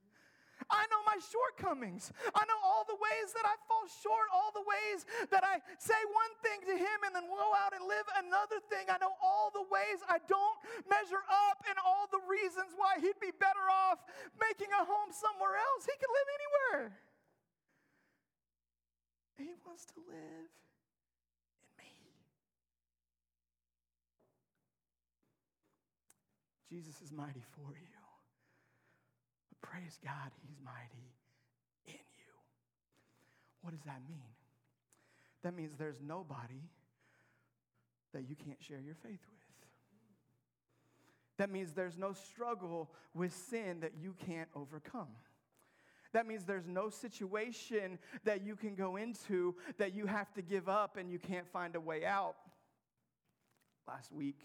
I 0.70 0.86
know 0.92 1.02
my 1.02 1.18
shortcomings. 1.18 2.12
I 2.32 2.42
know 2.46 2.60
all 2.62 2.86
the 2.86 2.96
ways 2.96 3.34
that 3.34 3.44
I 3.44 3.56
fall 3.66 3.84
short, 3.88 4.28
all 4.30 4.52
the 4.54 4.62
ways 4.62 5.04
that 5.32 5.42
I 5.42 5.58
say 5.80 5.98
one 6.12 6.32
thing 6.44 6.62
to 6.68 6.74
him 6.76 6.98
and 7.08 7.12
then 7.16 7.26
go 7.26 7.50
out 7.56 7.74
and 7.74 7.82
live 7.84 8.06
another 8.20 8.62
thing. 8.70 8.86
I 8.86 9.00
know 9.02 9.16
all 9.18 9.50
the 9.50 9.64
ways 9.66 10.00
I 10.06 10.22
don't 10.28 10.58
measure 10.86 11.24
up 11.50 11.64
and 11.66 11.76
all 11.82 12.06
the 12.08 12.22
reasons 12.24 12.76
why 12.78 13.00
he'd 13.02 13.18
be 13.18 13.34
better 13.34 13.64
off 13.90 14.00
making 14.38 14.70
a 14.72 14.82
home 14.86 15.10
somewhere 15.10 15.58
else. 15.58 15.88
He 15.88 15.96
could 15.98 16.12
live 16.12 16.28
anywhere. 16.30 16.84
He 19.36 19.50
wants 19.66 19.88
to 19.92 19.98
live 20.06 20.48
Jesus 26.72 27.02
is 27.04 27.12
mighty 27.12 27.42
for 27.54 27.76
you. 27.76 28.00
But 29.50 29.68
praise 29.68 29.98
God, 30.02 30.30
He's 30.40 30.56
mighty 30.64 31.12
in 31.86 31.92
you. 31.92 32.32
What 33.60 33.72
does 33.72 33.82
that 33.84 34.00
mean? 34.08 34.32
That 35.42 35.54
means 35.54 35.76
there's 35.76 36.00
nobody 36.00 36.62
that 38.14 38.26
you 38.26 38.36
can't 38.36 38.62
share 38.62 38.80
your 38.80 38.94
faith 38.94 39.20
with. 39.30 39.42
That 41.36 41.50
means 41.50 41.72
there's 41.72 41.98
no 41.98 42.14
struggle 42.14 42.90
with 43.14 43.34
sin 43.34 43.80
that 43.80 43.92
you 44.00 44.14
can't 44.26 44.48
overcome. 44.54 45.08
That 46.12 46.26
means 46.26 46.44
there's 46.44 46.68
no 46.68 46.88
situation 46.88 47.98
that 48.24 48.42
you 48.42 48.56
can 48.56 48.74
go 48.74 48.96
into 48.96 49.56
that 49.76 49.94
you 49.94 50.06
have 50.06 50.32
to 50.34 50.42
give 50.42 50.68
up 50.68 50.96
and 50.96 51.10
you 51.10 51.18
can't 51.18 51.48
find 51.48 51.74
a 51.74 51.80
way 51.80 52.04
out. 52.04 52.36
Last 53.86 54.12
week, 54.12 54.38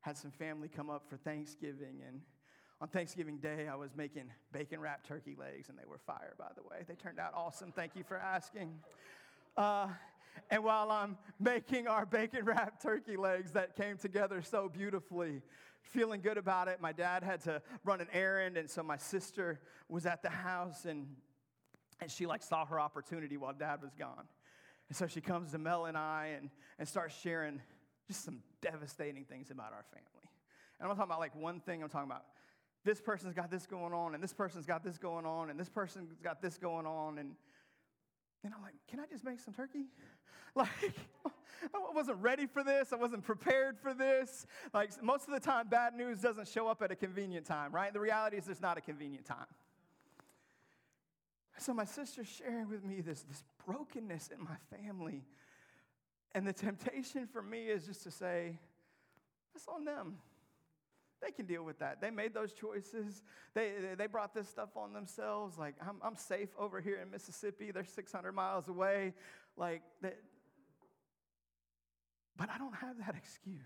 had 0.00 0.16
some 0.16 0.30
family 0.30 0.68
come 0.68 0.90
up 0.90 1.08
for 1.08 1.16
Thanksgiving, 1.16 2.00
and 2.06 2.20
on 2.80 2.88
Thanksgiving 2.88 3.36
Day, 3.36 3.68
I 3.70 3.76
was 3.76 3.90
making 3.94 4.24
bacon 4.52 4.80
wrapped 4.80 5.06
turkey 5.06 5.36
legs, 5.38 5.68
and 5.68 5.78
they 5.78 5.84
were 5.86 5.98
fire, 5.98 6.34
by 6.38 6.48
the 6.56 6.62
way. 6.62 6.84
They 6.88 6.94
turned 6.94 7.18
out 7.18 7.32
awesome. 7.34 7.72
Thank 7.72 7.94
you 7.94 8.02
for 8.02 8.16
asking. 8.16 8.72
Uh, 9.54 9.88
and 10.50 10.64
while 10.64 10.90
I'm 10.90 11.18
making 11.38 11.88
our 11.88 12.06
bacon 12.06 12.44
wrapped 12.46 12.80
turkey 12.80 13.16
legs 13.18 13.52
that 13.52 13.76
came 13.76 13.98
together 13.98 14.40
so 14.40 14.70
beautifully, 14.70 15.42
feeling 15.82 16.22
good 16.22 16.38
about 16.38 16.68
it, 16.68 16.80
my 16.80 16.92
dad 16.92 17.22
had 17.22 17.42
to 17.42 17.60
run 17.84 18.00
an 18.00 18.08
errand, 18.14 18.56
and 18.56 18.70
so 18.70 18.82
my 18.82 18.96
sister 18.96 19.60
was 19.90 20.06
at 20.06 20.22
the 20.22 20.30
house, 20.30 20.86
and, 20.86 21.06
and 22.00 22.10
she 22.10 22.24
like 22.24 22.42
saw 22.42 22.64
her 22.64 22.80
opportunity 22.80 23.36
while 23.36 23.52
dad 23.52 23.82
was 23.82 23.92
gone. 23.94 24.24
And 24.88 24.96
so 24.96 25.06
she 25.06 25.20
comes 25.20 25.52
to 25.52 25.58
Mel 25.58 25.84
and 25.84 25.98
I 25.98 26.32
and, 26.36 26.48
and 26.78 26.88
starts 26.88 27.14
sharing 27.20 27.60
just 28.10 28.24
some 28.24 28.42
devastating 28.60 29.24
things 29.24 29.52
about 29.52 29.72
our 29.72 29.84
family. 29.92 30.28
And 30.78 30.82
I'm 30.82 30.88
not 30.88 30.96
talking 30.96 31.10
about 31.10 31.20
like 31.20 31.36
one 31.36 31.60
thing, 31.60 31.80
I'm 31.80 31.88
talking 31.88 32.10
about 32.10 32.24
this 32.84 33.00
person's 33.00 33.34
got 33.34 33.52
this 33.52 33.66
going 33.66 33.92
on, 33.92 34.14
and 34.14 34.24
this 34.24 34.32
person's 34.32 34.66
got 34.66 34.82
this 34.82 34.98
going 34.98 35.26
on, 35.26 35.48
and 35.48 35.60
this 35.60 35.68
person's 35.68 36.10
got 36.24 36.42
this 36.42 36.58
going 36.58 36.86
on. 36.86 37.18
And, 37.18 37.36
and 38.42 38.52
I'm 38.52 38.62
like, 38.62 38.74
can 38.88 38.98
I 38.98 39.04
just 39.10 39.24
make 39.24 39.40
some 39.40 39.54
turkey? 39.54 39.86
Like, 40.56 40.68
I 41.72 41.94
wasn't 41.94 42.18
ready 42.20 42.46
for 42.46 42.64
this. 42.64 42.92
I 42.92 42.96
wasn't 42.96 43.22
prepared 43.22 43.78
for 43.78 43.94
this. 43.94 44.48
Like, 44.74 45.00
most 45.00 45.28
of 45.28 45.32
the 45.32 45.38
time, 45.38 45.68
bad 45.68 45.94
news 45.94 46.18
doesn't 46.18 46.48
show 46.48 46.66
up 46.66 46.82
at 46.82 46.90
a 46.90 46.96
convenient 46.96 47.46
time, 47.46 47.72
right? 47.72 47.92
The 47.92 48.00
reality 48.00 48.36
is 48.36 48.46
there's 48.46 48.60
not 48.60 48.76
a 48.76 48.80
convenient 48.80 49.24
time. 49.24 49.46
So 51.56 51.72
my 51.72 51.84
sister's 51.84 52.26
sharing 52.26 52.68
with 52.68 52.82
me 52.82 53.00
this, 53.00 53.22
this 53.22 53.44
brokenness 53.64 54.30
in 54.36 54.42
my 54.42 54.56
family 54.76 55.22
and 56.34 56.46
the 56.46 56.52
temptation 56.52 57.26
for 57.26 57.42
me 57.42 57.66
is 57.66 57.86
just 57.86 58.02
to 58.04 58.10
say, 58.10 58.58
that's 59.52 59.66
on 59.68 59.84
them. 59.84 60.16
They 61.22 61.32
can 61.32 61.44
deal 61.44 61.64
with 61.64 61.78
that. 61.80 62.00
They 62.00 62.10
made 62.10 62.32
those 62.32 62.52
choices. 62.52 63.22
They, 63.52 63.72
they 63.98 64.06
brought 64.06 64.32
this 64.32 64.48
stuff 64.48 64.70
on 64.76 64.94
themselves. 64.94 65.58
Like, 65.58 65.74
I'm, 65.86 65.96
I'm 66.02 66.16
safe 66.16 66.48
over 66.58 66.80
here 66.80 66.98
in 67.02 67.10
Mississippi. 67.10 67.72
They're 67.72 67.84
600 67.84 68.32
miles 68.32 68.68
away. 68.68 69.12
Like, 69.56 69.82
that. 70.00 70.16
But 72.36 72.48
I 72.48 72.56
don't 72.56 72.74
have 72.74 72.96
that 73.04 73.16
excuse 73.16 73.60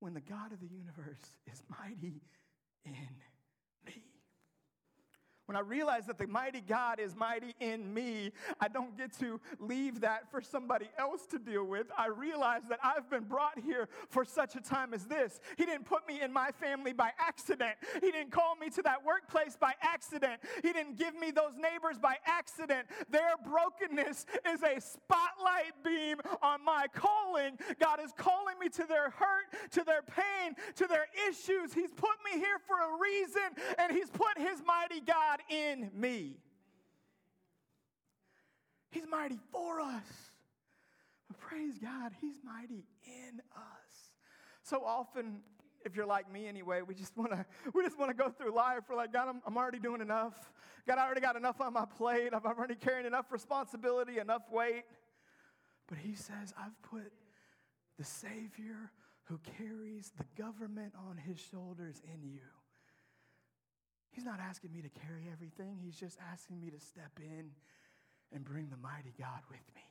when 0.00 0.14
the 0.14 0.20
God 0.20 0.52
of 0.52 0.60
the 0.60 0.68
universe 0.68 1.36
is 1.52 1.62
mighty 1.68 2.22
in. 2.86 2.94
When 5.48 5.56
I 5.56 5.60
realize 5.60 6.04
that 6.08 6.18
the 6.18 6.26
mighty 6.26 6.60
God 6.60 7.00
is 7.00 7.16
mighty 7.16 7.54
in 7.58 7.94
me, 7.94 8.32
I 8.60 8.68
don't 8.68 8.94
get 8.98 9.18
to 9.20 9.40
leave 9.58 10.02
that 10.02 10.30
for 10.30 10.42
somebody 10.42 10.90
else 10.98 11.24
to 11.28 11.38
deal 11.38 11.64
with. 11.64 11.86
I 11.96 12.08
realize 12.08 12.64
that 12.68 12.78
I've 12.84 13.08
been 13.08 13.24
brought 13.24 13.58
here 13.58 13.88
for 14.10 14.26
such 14.26 14.56
a 14.56 14.60
time 14.60 14.92
as 14.92 15.06
this. 15.06 15.40
He 15.56 15.64
didn't 15.64 15.86
put 15.86 16.06
me 16.06 16.20
in 16.20 16.34
my 16.34 16.50
family 16.50 16.92
by 16.92 17.12
accident, 17.18 17.76
He 17.94 18.10
didn't 18.10 18.30
call 18.30 18.56
me 18.56 18.68
to 18.68 18.82
that 18.82 19.02
workplace 19.02 19.56
by 19.58 19.72
accident, 19.80 20.38
He 20.62 20.74
didn't 20.74 20.98
give 20.98 21.18
me 21.18 21.30
those 21.30 21.56
neighbors 21.56 21.98
by 21.98 22.16
accident. 22.26 22.86
Their 23.08 23.32
brokenness 23.42 24.26
is 24.52 24.62
a 24.62 24.78
spotlight 24.78 25.72
beam 25.82 26.18
on 26.42 26.62
my 26.62 26.88
calling. 26.92 27.58
God 27.80 28.00
is 28.04 28.12
calling 28.18 28.58
me 28.60 28.68
to 28.68 28.84
their 28.84 29.08
hurt, 29.08 29.70
to 29.70 29.82
their 29.82 30.02
pain, 30.02 30.56
to 30.74 30.86
their 30.86 31.06
issues. 31.26 31.72
He's 31.72 31.92
put 31.92 32.18
me 32.30 32.38
here 32.38 32.58
for 32.66 32.76
a 32.76 33.00
reason, 33.00 33.56
and 33.78 33.90
He's 33.90 34.10
put 34.10 34.36
His 34.36 34.60
mighty 34.66 35.00
God 35.00 35.37
God 35.38 35.54
in 35.54 35.90
me. 35.94 36.36
He's 38.90 39.04
mighty 39.10 39.38
for 39.52 39.80
us. 39.80 40.04
But 41.28 41.38
praise 41.38 41.78
God, 41.78 42.12
He's 42.20 42.36
mighty 42.42 42.86
in 43.04 43.40
us. 43.54 44.10
So 44.62 44.82
often, 44.84 45.40
if 45.84 45.94
you're 45.94 46.06
like 46.06 46.30
me 46.32 46.46
anyway, 46.46 46.82
we 46.82 46.94
just 46.94 47.16
want 47.16 47.32
to 47.32 47.44
we 47.74 47.82
just 47.82 47.98
want 47.98 48.10
to 48.10 48.16
go 48.16 48.30
through 48.30 48.54
life. 48.54 48.80
We're 48.88 48.96
like, 48.96 49.12
God, 49.12 49.28
I'm, 49.28 49.42
I'm 49.46 49.56
already 49.56 49.78
doing 49.78 50.00
enough. 50.00 50.50
God, 50.86 50.98
I 50.98 51.04
already 51.04 51.20
got 51.20 51.36
enough 51.36 51.60
on 51.60 51.74
my 51.74 51.84
plate. 51.84 52.30
I'm 52.32 52.44
already 52.46 52.74
carrying 52.74 53.06
enough 53.06 53.30
responsibility, 53.30 54.18
enough 54.18 54.42
weight. 54.50 54.84
But 55.86 55.98
He 55.98 56.14
says, 56.14 56.54
I've 56.58 56.80
put 56.82 57.12
the 57.98 58.04
Savior 58.04 58.90
who 59.28 59.38
carries 59.58 60.12
the 60.16 60.42
government 60.42 60.94
on 61.08 61.18
his 61.18 61.38
shoulders 61.38 62.00
in 62.14 62.26
you. 62.26 62.40
He's 64.18 64.24
not 64.24 64.40
asking 64.40 64.72
me 64.72 64.82
to 64.82 64.88
carry 64.88 65.28
everything, 65.30 65.78
he's 65.80 65.94
just 65.94 66.18
asking 66.32 66.60
me 66.60 66.70
to 66.70 66.80
step 66.80 67.12
in 67.20 67.50
and 68.34 68.44
bring 68.44 68.68
the 68.68 68.76
mighty 68.76 69.14
God 69.16 69.42
with 69.48 69.60
me. 69.76 69.82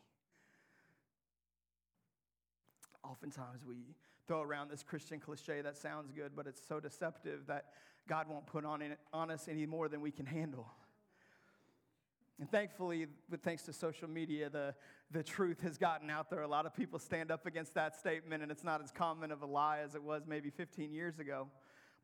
Oftentimes 3.05 3.63
we 3.65 3.95
throw 4.27 4.41
around 4.41 4.69
this 4.69 4.83
Christian 4.83 5.21
cliche 5.21 5.61
that 5.61 5.77
sounds 5.77 6.11
good, 6.11 6.33
but 6.35 6.45
it's 6.45 6.59
so 6.67 6.81
deceptive 6.81 7.47
that 7.47 7.67
God 8.09 8.27
won't 8.27 8.45
put 8.45 8.65
on, 8.65 8.81
it, 8.81 8.99
on 9.13 9.31
us 9.31 9.47
any 9.49 9.65
more 9.65 9.87
than 9.87 10.01
we 10.01 10.11
can 10.11 10.25
handle. 10.25 10.67
And 12.37 12.51
thankfully, 12.51 13.07
with 13.29 13.41
thanks 13.43 13.63
to 13.63 13.71
social 13.71 14.09
media, 14.09 14.49
the, 14.49 14.75
the 15.09 15.23
truth 15.23 15.61
has 15.61 15.77
gotten 15.77 16.09
out 16.09 16.29
there. 16.29 16.41
A 16.41 16.47
lot 16.49 16.65
of 16.65 16.75
people 16.75 16.99
stand 16.99 17.31
up 17.31 17.45
against 17.45 17.73
that 17.75 17.95
statement, 17.95 18.43
and 18.43 18.51
it's 18.51 18.65
not 18.65 18.83
as 18.83 18.91
common 18.91 19.31
of 19.31 19.41
a 19.41 19.45
lie 19.45 19.79
as 19.85 19.95
it 19.95 20.03
was 20.03 20.23
maybe 20.27 20.49
15 20.49 20.91
years 20.91 21.17
ago. 21.17 21.47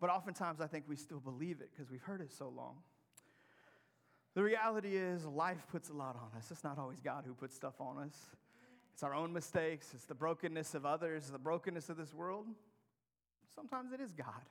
But 0.04 0.10
oftentimes, 0.10 0.60
I 0.60 0.68
think 0.68 0.84
we 0.90 0.98
still 0.98 1.22
believe 1.22 1.62
it 1.62 1.70
because 1.72 1.90
we've 1.90 2.02
heard 2.02 2.20
it 2.20 2.34
so 2.34 2.50
long. 2.50 2.80
The 4.36 4.44
reality 4.44 4.98
is, 4.98 5.26
life 5.26 5.66
puts 5.72 5.88
a 5.88 5.94
lot 5.94 6.18
on 6.18 6.38
us. 6.38 6.52
It's 6.52 6.62
not 6.62 6.78
always 6.78 7.00
God 7.00 7.24
who 7.26 7.34
puts 7.34 7.56
stuff 7.56 7.76
on 7.80 7.98
us, 8.00 8.14
it's 8.94 9.02
our 9.02 9.16
own 9.16 9.32
mistakes, 9.32 9.94
it's 9.94 10.04
the 10.04 10.14
brokenness 10.14 10.76
of 10.76 10.86
others, 10.86 11.30
the 11.32 11.40
brokenness 11.40 11.88
of 11.88 11.96
this 11.96 12.14
world. 12.14 12.48
Sometimes 13.56 13.94
it 13.94 14.02
is 14.02 14.12
God 14.12 14.44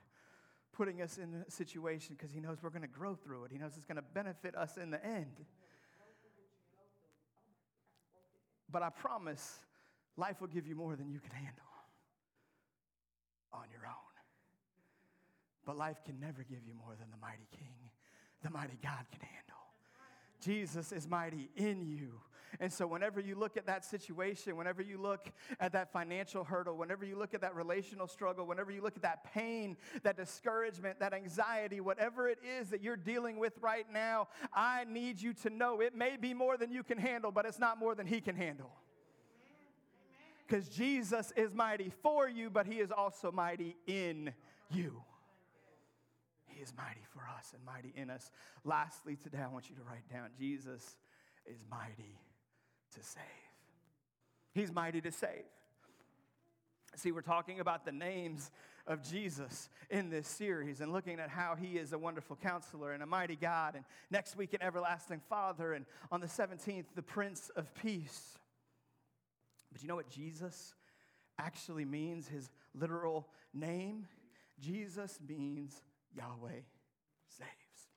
putting 0.72 1.02
us 1.02 1.18
in 1.18 1.44
a 1.46 1.50
situation 1.50 2.16
because 2.16 2.32
He 2.32 2.40
knows 2.40 2.62
we're 2.62 2.70
going 2.70 2.80
to 2.80 2.88
grow 2.88 3.14
through 3.14 3.44
it, 3.44 3.52
He 3.52 3.58
knows 3.58 3.72
it's 3.76 3.84
going 3.84 3.96
to 3.96 4.04
benefit 4.14 4.56
us 4.56 4.78
in 4.78 4.90
the 4.90 5.04
end. 5.04 5.44
But 8.70 8.82
I 8.82 8.88
promise 8.88 9.58
life 10.16 10.40
will 10.40 10.48
give 10.48 10.66
you 10.66 10.76
more 10.76 10.96
than 10.96 11.10
you 11.10 11.20
can 11.20 11.32
handle 11.32 11.62
on 13.52 13.64
your 13.70 13.86
own. 13.86 14.11
But 15.64 15.76
life 15.76 16.02
can 16.04 16.18
never 16.18 16.42
give 16.42 16.60
you 16.66 16.74
more 16.74 16.94
than 16.98 17.10
the 17.10 17.16
mighty 17.20 17.46
King, 17.52 17.74
the 18.42 18.50
mighty 18.50 18.78
God 18.82 19.04
can 19.10 19.20
handle. 19.20 19.42
Jesus 20.40 20.90
is 20.92 21.08
mighty 21.08 21.48
in 21.56 21.86
you. 21.86 22.20
And 22.60 22.70
so, 22.70 22.86
whenever 22.86 23.18
you 23.18 23.34
look 23.34 23.56
at 23.56 23.66
that 23.66 23.84
situation, 23.84 24.56
whenever 24.56 24.82
you 24.82 24.98
look 24.98 25.32
at 25.58 25.72
that 25.72 25.90
financial 25.90 26.44
hurdle, 26.44 26.76
whenever 26.76 27.04
you 27.04 27.16
look 27.16 27.32
at 27.32 27.40
that 27.40 27.54
relational 27.54 28.06
struggle, 28.06 28.46
whenever 28.46 28.70
you 28.70 28.82
look 28.82 28.94
at 28.96 29.02
that 29.02 29.32
pain, 29.32 29.76
that 30.02 30.16
discouragement, 30.16 31.00
that 31.00 31.14
anxiety, 31.14 31.80
whatever 31.80 32.28
it 32.28 32.38
is 32.60 32.68
that 32.68 32.82
you're 32.82 32.96
dealing 32.96 33.38
with 33.38 33.54
right 33.62 33.86
now, 33.90 34.28
I 34.52 34.84
need 34.84 35.20
you 35.20 35.32
to 35.34 35.50
know 35.50 35.80
it 35.80 35.94
may 35.94 36.16
be 36.18 36.34
more 36.34 36.58
than 36.58 36.70
you 36.70 36.82
can 36.82 36.98
handle, 36.98 37.32
but 37.32 37.46
it's 37.46 37.58
not 37.58 37.78
more 37.78 37.94
than 37.94 38.06
He 38.06 38.20
can 38.20 38.36
handle. 38.36 38.72
Because 40.46 40.68
Jesus 40.68 41.32
is 41.36 41.54
mighty 41.54 41.90
for 42.02 42.28
you, 42.28 42.50
but 42.50 42.66
He 42.66 42.80
is 42.80 42.90
also 42.90 43.32
mighty 43.32 43.76
in 43.86 44.34
you. 44.70 45.02
He 46.54 46.62
is 46.62 46.72
mighty 46.76 47.02
for 47.12 47.22
us 47.38 47.52
and 47.54 47.64
mighty 47.64 47.92
in 47.96 48.10
us. 48.10 48.30
Lastly, 48.64 49.16
today 49.16 49.38
I 49.42 49.48
want 49.48 49.70
you 49.70 49.76
to 49.76 49.82
write 49.82 50.08
down 50.12 50.28
Jesus 50.38 50.96
is 51.46 51.64
mighty 51.70 52.18
to 52.94 53.02
save. 53.02 53.22
He's 54.54 54.72
mighty 54.72 55.00
to 55.00 55.10
save. 55.10 55.44
See, 56.94 57.10
we're 57.10 57.22
talking 57.22 57.60
about 57.60 57.84
the 57.86 57.92
names 57.92 58.50
of 58.86 59.02
Jesus 59.02 59.70
in 59.88 60.10
this 60.10 60.28
series 60.28 60.80
and 60.80 60.92
looking 60.92 61.20
at 61.20 61.30
how 61.30 61.54
he 61.54 61.78
is 61.78 61.92
a 61.92 61.98
wonderful 61.98 62.36
counselor 62.36 62.92
and 62.92 63.02
a 63.02 63.06
mighty 63.06 63.36
God, 63.36 63.76
and 63.76 63.84
next 64.10 64.36
week, 64.36 64.52
an 64.52 64.62
everlasting 64.62 65.20
Father, 65.28 65.72
and 65.72 65.86
on 66.10 66.20
the 66.20 66.26
17th, 66.26 66.84
the 66.94 67.02
Prince 67.02 67.50
of 67.56 67.72
Peace. 67.74 68.38
But 69.72 69.82
you 69.82 69.88
know 69.88 69.96
what 69.96 70.10
Jesus 70.10 70.74
actually 71.38 71.86
means? 71.86 72.28
His 72.28 72.50
literal 72.74 73.26
name? 73.54 74.06
Jesus 74.60 75.18
means 75.26 75.80
Yahweh 76.16 76.60
saves. 77.28 77.88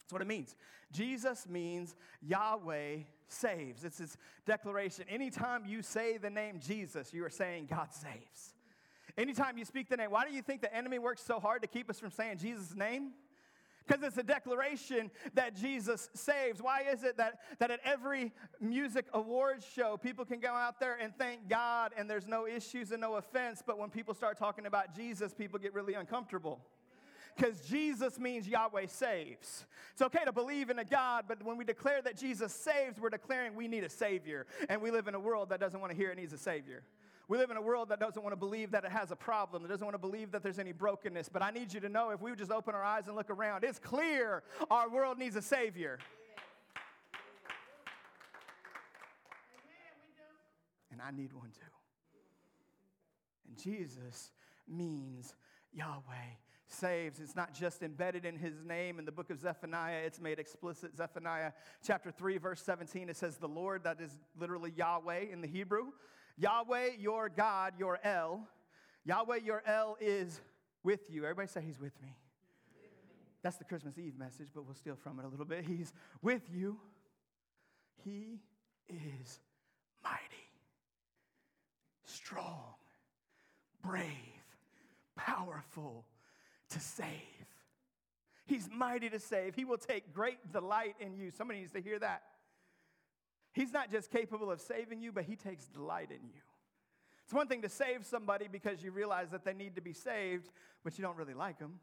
That's 0.00 0.12
what 0.12 0.22
it 0.22 0.28
means. 0.28 0.56
Jesus 0.92 1.46
means 1.48 1.96
Yahweh 2.22 2.98
saves. 3.28 3.84
It's 3.84 3.98
his 3.98 4.16
declaration. 4.46 5.04
Anytime 5.08 5.64
you 5.66 5.82
say 5.82 6.18
the 6.18 6.30
name 6.30 6.60
Jesus, 6.60 7.12
you 7.12 7.24
are 7.24 7.30
saying 7.30 7.66
God 7.70 7.92
saves. 7.92 8.54
Anytime 9.16 9.56
you 9.58 9.64
speak 9.64 9.88
the 9.88 9.96
name, 9.96 10.10
why 10.10 10.24
do 10.24 10.34
you 10.34 10.42
think 10.42 10.60
the 10.60 10.74
enemy 10.74 10.98
works 10.98 11.22
so 11.22 11.38
hard 11.38 11.62
to 11.62 11.68
keep 11.68 11.88
us 11.88 12.00
from 12.00 12.10
saying 12.10 12.38
Jesus' 12.38 12.74
name? 12.74 13.12
Because 13.86 14.02
it's 14.02 14.16
a 14.16 14.22
declaration 14.22 15.10
that 15.34 15.54
Jesus 15.54 16.08
saves. 16.14 16.62
Why 16.62 16.84
is 16.90 17.04
it 17.04 17.18
that, 17.18 17.40
that 17.58 17.70
at 17.70 17.80
every 17.84 18.32
music 18.60 19.06
awards 19.12 19.66
show, 19.74 19.96
people 19.96 20.24
can 20.24 20.40
go 20.40 20.52
out 20.52 20.80
there 20.80 20.96
and 21.00 21.14
thank 21.16 21.48
God 21.48 21.92
and 21.96 22.08
there's 22.08 22.26
no 22.26 22.46
issues 22.46 22.92
and 22.92 23.00
no 23.00 23.16
offense, 23.16 23.62
but 23.66 23.78
when 23.78 23.90
people 23.90 24.14
start 24.14 24.38
talking 24.38 24.66
about 24.66 24.94
Jesus, 24.94 25.34
people 25.34 25.58
get 25.58 25.74
really 25.74 25.94
uncomfortable? 25.94 26.60
because 27.36 27.60
Jesus 27.66 28.18
means 28.18 28.46
Yahweh 28.46 28.86
saves. 28.86 29.66
It's 29.92 30.02
okay 30.02 30.24
to 30.24 30.32
believe 30.32 30.70
in 30.70 30.78
a 30.78 30.84
God, 30.84 31.24
but 31.26 31.42
when 31.42 31.56
we 31.56 31.64
declare 31.64 32.00
that 32.02 32.16
Jesus 32.16 32.52
saves, 32.52 33.00
we're 33.00 33.10
declaring 33.10 33.54
we 33.54 33.68
need 33.68 33.84
a 33.84 33.88
Savior. 33.88 34.46
And 34.68 34.80
we 34.80 34.90
live 34.90 35.08
in 35.08 35.14
a 35.14 35.20
world 35.20 35.48
that 35.48 35.60
doesn't 35.60 35.80
want 35.80 35.90
to 35.90 35.96
hear 35.96 36.10
it 36.10 36.16
needs 36.16 36.32
a 36.32 36.38
Savior. 36.38 36.84
We 37.26 37.38
live 37.38 37.50
in 37.50 37.56
a 37.56 37.62
world 37.62 37.88
that 37.88 38.00
doesn't 38.00 38.22
want 38.22 38.32
to 38.32 38.36
believe 38.36 38.72
that 38.72 38.84
it 38.84 38.90
has 38.90 39.10
a 39.10 39.16
problem, 39.16 39.62
that 39.62 39.68
doesn't 39.68 39.84
want 39.84 39.94
to 39.94 39.98
believe 39.98 40.30
that 40.32 40.42
there's 40.42 40.58
any 40.58 40.72
brokenness. 40.72 41.30
But 41.30 41.42
I 41.42 41.50
need 41.50 41.72
you 41.72 41.80
to 41.80 41.88
know 41.88 42.10
if 42.10 42.20
we 42.20 42.30
would 42.30 42.38
just 42.38 42.50
open 42.50 42.74
our 42.74 42.84
eyes 42.84 43.06
and 43.06 43.16
look 43.16 43.30
around, 43.30 43.64
it's 43.64 43.78
clear 43.78 44.42
our 44.70 44.90
world 44.90 45.18
needs 45.18 45.36
a 45.36 45.42
Savior. 45.42 45.98
And 50.92 51.00
I 51.00 51.10
need 51.10 51.32
one 51.32 51.50
too. 51.50 51.60
And 53.48 53.58
Jesus 53.58 54.30
means 54.68 55.34
Yahweh 55.72 56.02
saves. 56.66 57.20
It's 57.20 57.36
not 57.36 57.54
just 57.54 57.82
embedded 57.82 58.24
in 58.24 58.36
his 58.36 58.62
name 58.64 58.98
in 58.98 59.04
the 59.04 59.12
book 59.12 59.30
of 59.30 59.40
Zephaniah, 59.40 60.02
it's 60.04 60.20
made 60.20 60.38
explicit. 60.38 60.96
Zephaniah 60.96 61.52
chapter 61.84 62.10
3, 62.10 62.38
verse 62.38 62.62
17, 62.62 63.08
it 63.08 63.16
says, 63.16 63.36
The 63.36 63.48
Lord, 63.48 63.84
that 63.84 64.00
is 64.00 64.12
literally 64.38 64.72
Yahweh 64.76 65.26
in 65.32 65.40
the 65.40 65.48
Hebrew. 65.48 65.86
Yahweh, 66.36 66.90
your 66.98 67.28
God, 67.28 67.74
your 67.78 67.98
El. 68.02 68.46
Yahweh, 69.04 69.38
your 69.44 69.62
El 69.66 69.96
is 70.00 70.40
with 70.82 71.10
you. 71.10 71.24
Everybody 71.24 71.48
say, 71.48 71.62
He's 71.62 71.80
with 71.80 72.00
me. 72.02 72.16
That's 73.42 73.56
the 73.56 73.64
Christmas 73.64 73.98
Eve 73.98 74.18
message, 74.18 74.48
but 74.54 74.64
we'll 74.64 74.74
steal 74.74 74.96
from 74.96 75.18
it 75.18 75.26
a 75.26 75.28
little 75.28 75.44
bit. 75.44 75.64
He's 75.64 75.92
with 76.22 76.42
you. 76.50 76.78
He 78.02 78.40
is 78.88 79.40
mighty, 80.02 80.18
strong, 82.04 82.74
brave, 83.82 84.08
powerful, 85.14 86.06
to 86.70 86.80
save. 86.80 87.08
He's 88.46 88.68
mighty 88.74 89.10
to 89.10 89.20
save. 89.20 89.54
He 89.54 89.64
will 89.64 89.78
take 89.78 90.12
great 90.12 90.52
delight 90.52 90.96
in 90.98 91.14
you. 91.14 91.30
Somebody 91.30 91.60
needs 91.60 91.72
to 91.72 91.82
hear 91.82 91.98
that. 91.98 92.22
He's 93.54 93.72
not 93.72 93.90
just 93.90 94.10
capable 94.10 94.50
of 94.50 94.60
saving 94.60 95.00
you, 95.00 95.12
but 95.12 95.24
He 95.24 95.36
takes 95.36 95.66
delight 95.66 96.10
in 96.10 96.26
you. 96.26 96.40
It's 97.24 97.32
one 97.32 97.46
thing 97.46 97.62
to 97.62 97.68
save 97.68 98.04
somebody 98.04 98.48
because 98.50 98.82
you 98.82 98.90
realize 98.90 99.30
that 99.30 99.44
they 99.44 99.54
need 99.54 99.76
to 99.76 99.80
be 99.80 99.94
saved, 99.94 100.50
but 100.82 100.98
you 100.98 101.02
don't 101.02 101.16
really 101.16 101.32
like 101.32 101.58
them. 101.58 101.80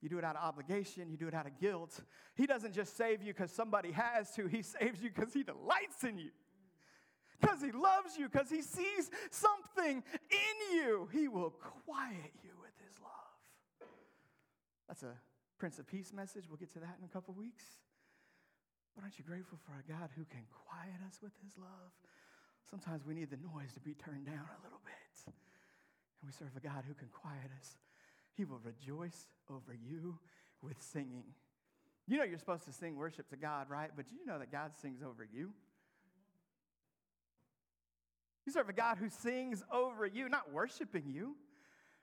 You 0.00 0.08
do 0.08 0.18
it 0.18 0.24
out 0.24 0.34
of 0.34 0.42
obligation, 0.42 1.10
you 1.10 1.18
do 1.18 1.28
it 1.28 1.34
out 1.34 1.46
of 1.46 1.60
guilt. 1.60 2.00
He 2.34 2.46
doesn't 2.46 2.72
just 2.72 2.96
save 2.96 3.22
you 3.22 3.34
because 3.34 3.52
somebody 3.52 3.92
has 3.92 4.32
to, 4.32 4.46
He 4.46 4.62
saves 4.62 5.02
you 5.02 5.10
because 5.14 5.32
He 5.34 5.42
delights 5.42 6.02
in 6.02 6.18
you. 6.18 6.30
Because 7.38 7.60
He 7.60 7.70
loves 7.70 8.16
you, 8.18 8.28
because 8.28 8.48
He 8.48 8.62
sees 8.62 9.10
something 9.30 10.02
in 10.30 10.76
you. 10.76 11.08
He 11.12 11.28
will 11.28 11.50
quiet 11.84 12.32
you 12.42 12.50
with 12.60 12.72
his 12.84 12.98
love. 13.02 13.88
that's 14.88 15.02
a 15.02 15.12
Prince 15.58 15.78
of 15.78 15.86
Peace 15.86 16.14
message. 16.14 16.44
We'll 16.48 16.56
get 16.56 16.72
to 16.72 16.80
that 16.80 16.96
in 16.98 17.04
a 17.04 17.08
couple 17.08 17.34
weeks. 17.34 17.64
But 18.94 19.04
aren't 19.04 19.18
you 19.18 19.24
grateful 19.24 19.58
for 19.64 19.78
a 19.78 19.84
God 19.86 20.10
who 20.16 20.24
can 20.24 20.44
quiet 20.50 21.00
us 21.06 21.18
with 21.22 21.32
his 21.42 21.56
love? 21.56 21.92
Sometimes 22.68 23.06
we 23.06 23.14
need 23.14 23.30
the 23.30 23.40
noise 23.42 23.72
to 23.74 23.80
be 23.80 23.94
turned 23.94 24.26
down 24.26 24.46
a 24.46 24.60
little 24.62 24.80
bit. 24.84 25.34
And 26.20 26.26
we 26.26 26.32
serve 26.32 26.54
a 26.56 26.60
God 26.60 26.84
who 26.86 26.94
can 26.94 27.08
quiet 27.08 27.50
us. 27.58 27.78
He 28.36 28.44
will 28.44 28.60
rejoice 28.62 29.28
over 29.48 29.74
you 29.74 30.18
with 30.62 30.80
singing. 30.82 31.24
You 32.06 32.18
know 32.18 32.24
you're 32.24 32.38
supposed 32.38 32.64
to 32.66 32.72
sing 32.72 32.96
worship 32.96 33.28
to 33.30 33.36
God, 33.36 33.70
right? 33.70 33.90
But 33.94 34.06
you 34.10 34.26
know 34.26 34.38
that 34.38 34.52
God 34.52 34.72
sings 34.80 35.02
over 35.02 35.24
you. 35.24 35.50
You 38.46 38.52
serve 38.52 38.68
a 38.68 38.72
God 38.72 38.98
who 38.98 39.08
sings 39.08 39.62
over 39.72 40.06
you, 40.06 40.28
not 40.28 40.52
worshiping 40.52 41.04
you 41.06 41.36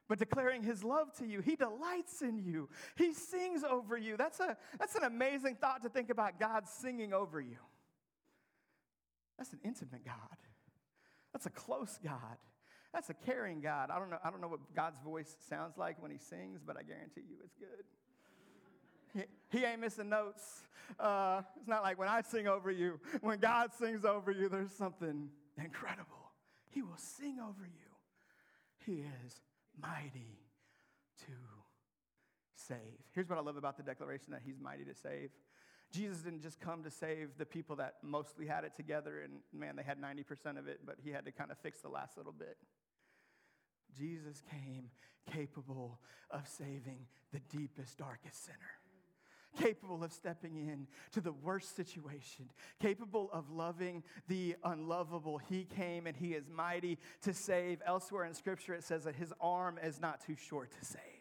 but 0.07 0.19
declaring 0.19 0.63
his 0.63 0.83
love 0.83 1.13
to 1.17 1.25
you. 1.25 1.41
He 1.41 1.55
delights 1.55 2.21
in 2.21 2.37
you. 2.37 2.69
He 2.95 3.13
sings 3.13 3.63
over 3.63 3.97
you. 3.97 4.17
That's, 4.17 4.39
a, 4.39 4.57
that's 4.79 4.95
an 4.95 5.03
amazing 5.03 5.55
thought 5.55 5.83
to 5.83 5.89
think 5.89 6.09
about 6.09 6.39
God 6.39 6.67
singing 6.67 7.13
over 7.13 7.41
you. 7.41 7.57
That's 9.37 9.53
an 9.53 9.59
intimate 9.63 10.05
God. 10.05 10.37
That's 11.33 11.45
a 11.45 11.51
close 11.51 11.99
God. 12.03 12.37
That's 12.93 13.09
a 13.09 13.13
caring 13.13 13.61
God. 13.61 13.91
I 13.91 13.99
don't 13.99 14.09
know, 14.09 14.17
I 14.23 14.31
don't 14.31 14.41
know 14.41 14.47
what 14.47 14.73
God's 14.75 14.99
voice 15.01 15.35
sounds 15.49 15.77
like 15.77 16.01
when 16.01 16.09
he 16.09 16.17
sings, 16.17 16.61
but 16.65 16.77
I 16.77 16.83
guarantee 16.83 17.21
you 17.29 17.37
it's 17.43 17.55
good. 17.55 17.85
He, 19.51 19.59
he 19.59 19.65
ain't 19.65 19.81
missing 19.81 20.09
notes. 20.09 20.63
Uh, 20.99 21.41
it's 21.59 21.67
not 21.67 21.83
like 21.83 21.99
when 21.99 22.07
I 22.07 22.21
sing 22.21 22.47
over 22.47 22.71
you, 22.71 22.99
when 23.21 23.39
God 23.39 23.71
sings 23.77 24.05
over 24.05 24.31
you, 24.31 24.47
there's 24.47 24.71
something 24.71 25.29
incredible. 25.61 26.31
He 26.69 26.81
will 26.81 26.97
sing 26.97 27.39
over 27.41 27.65
you. 27.65 27.87
He 28.85 29.03
is 29.25 29.41
mighty 29.81 30.39
to 31.25 31.33
save. 32.55 32.77
Here's 33.13 33.29
what 33.29 33.37
I 33.37 33.41
love 33.41 33.57
about 33.57 33.77
the 33.77 33.83
declaration 33.83 34.31
that 34.31 34.41
He's 34.45 34.59
mighty 34.59 34.85
to 34.85 34.95
save. 34.95 35.29
Jesus 35.91 36.17
didn't 36.17 36.41
just 36.41 36.59
come 36.59 36.83
to 36.83 36.91
save 36.91 37.37
the 37.37 37.45
people 37.45 37.77
that 37.77 37.95
mostly 38.03 38.45
had 38.45 38.63
it 38.63 38.75
together, 38.75 39.21
and 39.23 39.39
man, 39.53 39.75
they 39.75 39.83
had 39.83 40.01
90% 40.01 40.57
of 40.57 40.67
it, 40.67 40.81
but 40.85 40.95
He 41.03 41.11
had 41.11 41.25
to 41.25 41.31
kind 41.31 41.51
of 41.51 41.57
fix 41.59 41.79
the 41.81 41.89
last 41.89 42.17
little 42.17 42.33
bit. 42.33 42.57
Jesus 43.97 44.41
came 44.51 44.89
capable 45.31 45.99
of 46.29 46.47
saving 46.47 47.07
the 47.31 47.39
deepest, 47.39 47.97
darkest 47.97 48.45
sinner 48.45 48.57
capable 49.57 50.03
of 50.03 50.11
stepping 50.11 50.55
in 50.55 50.87
to 51.11 51.21
the 51.21 51.31
worst 51.31 51.75
situation, 51.75 52.49
capable 52.79 53.29
of 53.31 53.49
loving 53.49 54.03
the 54.27 54.55
unlovable. 54.63 55.37
He 55.37 55.65
came 55.65 56.07
and 56.07 56.15
he 56.15 56.33
is 56.33 56.49
mighty 56.49 56.97
to 57.23 57.33
save. 57.33 57.81
Elsewhere 57.85 58.25
in 58.25 58.33
scripture, 58.33 58.73
it 58.73 58.83
says 58.83 59.03
that 59.05 59.15
his 59.15 59.33
arm 59.41 59.79
is 59.83 59.99
not 59.99 60.21
too 60.25 60.35
short 60.35 60.71
to 60.79 60.85
save. 60.85 61.16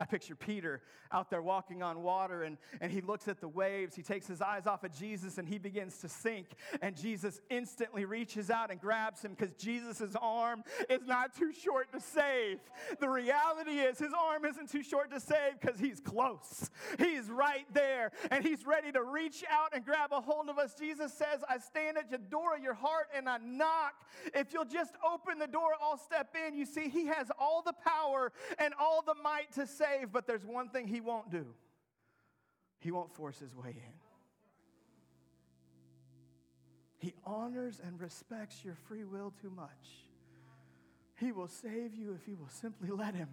I 0.00 0.06
picture 0.06 0.34
Peter 0.34 0.82
out 1.12 1.30
there 1.30 1.40
walking 1.40 1.80
on 1.80 2.02
water 2.02 2.42
and, 2.42 2.58
and 2.80 2.90
he 2.90 3.00
looks 3.00 3.28
at 3.28 3.40
the 3.40 3.46
waves. 3.46 3.94
He 3.94 4.02
takes 4.02 4.26
his 4.26 4.40
eyes 4.40 4.66
off 4.66 4.82
of 4.82 4.92
Jesus 4.92 5.38
and 5.38 5.46
he 5.46 5.58
begins 5.58 5.98
to 5.98 6.08
sink. 6.08 6.56
And 6.82 6.96
Jesus 6.96 7.40
instantly 7.48 8.04
reaches 8.04 8.50
out 8.50 8.72
and 8.72 8.80
grabs 8.80 9.22
him 9.22 9.36
because 9.38 9.54
Jesus' 9.54 10.16
arm 10.20 10.64
is 10.90 11.06
not 11.06 11.36
too 11.36 11.52
short 11.52 11.92
to 11.92 12.00
save. 12.00 12.58
The 12.98 13.08
reality 13.08 13.78
is 13.78 13.98
his 13.98 14.12
arm 14.12 14.44
isn't 14.44 14.68
too 14.68 14.82
short 14.82 15.12
to 15.12 15.20
save 15.20 15.60
because 15.60 15.78
he's 15.78 16.00
close. 16.00 16.70
He's 16.98 17.30
right 17.30 17.66
there 17.72 18.10
and 18.32 18.44
he's 18.44 18.66
ready 18.66 18.90
to 18.90 19.02
reach 19.04 19.44
out 19.48 19.74
and 19.74 19.84
grab 19.84 20.10
a 20.10 20.20
hold 20.20 20.48
of 20.48 20.58
us. 20.58 20.74
Jesus 20.74 21.12
says, 21.14 21.44
I 21.48 21.58
stand 21.58 21.98
at 21.98 22.10
the 22.10 22.18
door 22.18 22.56
of 22.56 22.62
your 22.64 22.74
heart 22.74 23.06
and 23.14 23.28
I 23.28 23.38
knock. 23.38 23.94
If 24.34 24.52
you'll 24.52 24.64
just 24.64 24.94
open 25.08 25.38
the 25.38 25.46
door, 25.46 25.70
I'll 25.80 25.98
step 25.98 26.34
in. 26.48 26.56
You 26.56 26.66
see, 26.66 26.88
he 26.88 27.06
has 27.06 27.28
all 27.38 27.62
the 27.62 27.74
power 27.74 28.32
and 28.58 28.74
all 28.80 29.00
the 29.00 29.14
might 29.22 29.52
to 29.52 29.68
save 29.68 29.83
but 30.12 30.26
there's 30.26 30.44
one 30.44 30.68
thing 30.68 30.86
he 30.88 31.00
won't 31.00 31.30
do 31.30 31.46
he 32.84 32.90
won't 32.90 33.14
force 33.14 33.38
his 33.38 33.54
way 33.56 33.70
in. 33.70 33.94
He 36.98 37.14
honors 37.24 37.80
and 37.82 37.98
respects 37.98 38.62
your 38.62 38.74
free 38.74 39.04
will 39.04 39.32
too 39.40 39.48
much. 39.48 40.04
He 41.18 41.32
will 41.32 41.48
save 41.48 41.94
you 41.94 42.12
if 42.12 42.28
you 42.28 42.36
will 42.36 42.50
simply 42.50 42.90
let 42.90 43.14
him. 43.14 43.28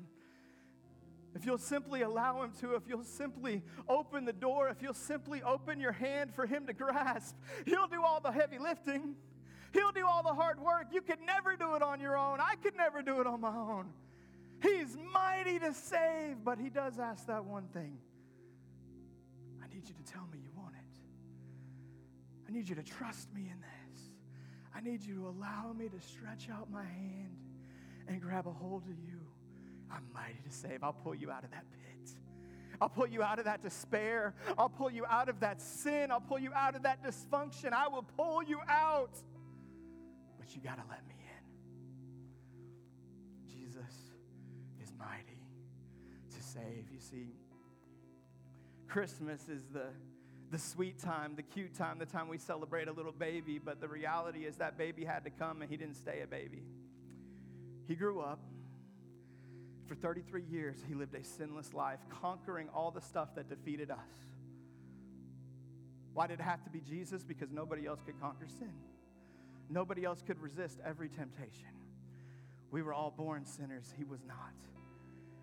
If 1.36 1.46
you'll 1.46 1.58
simply 1.58 2.02
allow 2.02 2.44
him 2.44 2.52
to, 2.62 2.76
if 2.76 2.84
you'll 2.88 3.04
simply 3.04 3.62
open 3.90 4.24
the 4.24 4.34
door, 4.34 4.70
if 4.70 4.82
you'll 4.82 4.94
simply 4.94 5.44
open 5.44 5.82
your 5.82 5.92
hand 5.92 6.34
for 6.34 6.46
him 6.46 6.66
to 6.68 6.74
grasp, 6.74 7.36
he'll 7.66 7.88
do 7.88 8.04
all 8.04 8.22
the 8.22 8.32
heavy 8.32 8.58
lifting. 8.58 9.16
He'll 9.74 9.92
do 9.92 10.06
all 10.06 10.24
the 10.24 10.34
hard 10.34 10.62
work. 10.62 10.88
You 10.94 11.02
could 11.02 11.20
never 11.26 11.56
do 11.56 11.76
it 11.76 11.82
on 11.82 12.00
your 12.00 12.18
own. 12.18 12.40
I 12.40 12.56
could 12.56 12.76
never 12.76 13.02
do 13.02 13.20
it 13.20 13.28
on 13.28 13.42
my 13.42 13.56
own. 13.56 13.90
He's 14.62 14.97
mighty 15.13 15.60
to 15.60 15.74
save, 15.74 16.43
but 16.43 16.60
he 16.60 16.69
does 16.69 17.00
ask 17.00 17.26
that 17.28 17.43
one 17.45 17.67
thing 17.74 17.97
I 19.63 19.67
need 19.74 19.88
you 19.88 19.95
to 19.95 20.12
tell 20.12 20.28
me 20.32 20.39
you 20.43 20.52
want 20.56 20.76
it. 20.76 21.00
I 22.47 22.52
need 22.52 22.69
you 22.69 22.76
to 22.76 22.84
trust 22.84 23.34
me 23.34 23.41
in 23.41 23.60
this. 23.60 24.02
I 24.76 24.82
need 24.82 25.04
you 25.04 25.15
to 25.15 25.28
allow 25.28 25.74
me 25.74 25.89
to 25.89 26.00
stretch 26.00 26.50
out 26.52 26.71
my 26.71 26.84
hand 26.84 27.38
and 28.08 28.21
grab 28.21 28.47
a 28.47 28.52
hold 28.52 28.84
of 28.84 29.00
you. 29.00 29.19
I'm 29.91 30.04
mighty 30.13 30.39
to 30.47 30.52
save. 30.52 30.84
I'll 30.84 30.93
pull 30.93 31.15
you 31.15 31.32
out 31.32 31.43
of 31.43 31.52
that 31.52 31.65
pit. 31.71 32.15
I'll 32.80 32.89
pull 32.89 33.08
you 33.08 33.21
out 33.21 33.39
of 33.39 33.45
that 33.45 33.62
despair. 33.62 34.34
I'll 34.58 34.69
pull 34.69 34.89
you 34.89 35.06
out 35.06 35.30
of 35.30 35.39
that 35.41 35.62
sin. 35.62 36.12
I'll 36.12 36.21
pull 36.21 36.39
you 36.39 36.52
out 36.54 36.76
of 36.76 36.84
that 36.84 37.04
dysfunction. 37.04 37.74
I 37.74 37.88
will 37.88 38.06
pull 38.17 38.41
you 38.43 38.60
out. 38.67 39.17
But 40.39 40.56
you 40.56 40.62
got 40.62 40.78
to 40.78 40.84
let 40.89 41.08
me 41.08 41.15
mighty 45.02 45.40
to 46.36 46.44
save. 46.44 46.86
You 46.94 47.00
see, 47.00 47.28
Christmas 48.88 49.50
is 49.50 49.64
the, 49.74 49.86
the 50.52 50.60
sweet 50.60 51.00
time, 51.00 51.36
the 51.36 51.44
cute 51.44 51.76
time, 51.76 51.98
the 51.98 52.06
time 52.06 52.28
we 52.28 52.38
celebrate 52.38 52.88
a 52.88 52.92
little 52.92 53.12
baby, 53.12 53.60
but 53.64 53.82
the 53.82 53.88
reality 53.88 54.46
is 54.46 54.58
that 54.58 54.78
baby 54.78 55.04
had 55.04 55.24
to 55.24 55.30
come 55.30 55.62
and 55.62 55.70
he 55.72 55.78
didn't 55.78 55.96
stay 55.96 56.22
a 56.24 56.28
baby. 56.28 56.64
He 57.88 57.96
grew 57.96 58.22
up. 58.22 58.40
For 59.88 59.96
33 59.96 60.44
years, 60.44 60.78
he 60.88 60.94
lived 60.94 61.16
a 61.16 61.24
sinless 61.24 61.74
life, 61.74 62.00
conquering 62.22 62.70
all 62.74 62.92
the 62.92 63.02
stuff 63.02 63.36
that 63.36 63.50
defeated 63.50 63.92
us. 63.92 63.98
Why 66.14 66.28
did 66.28 66.40
it 66.40 66.44
have 66.44 66.64
to 66.64 66.70
be 66.70 66.80
Jesus? 66.80 67.24
Because 67.24 67.52
nobody 67.52 67.88
else 67.88 68.00
could 68.06 68.20
conquer 68.22 68.48
sin. 68.48 68.72
Nobody 69.70 70.06
else 70.06 70.22
could 70.22 70.42
resist 70.42 70.80
every 70.86 71.10
temptation. 71.10 71.68
We 72.72 72.82
were 72.82 72.94
all 72.94 73.12
born 73.12 73.46
sinners, 73.46 73.94
he 73.98 74.06
was 74.06 74.24
not. 74.26 74.54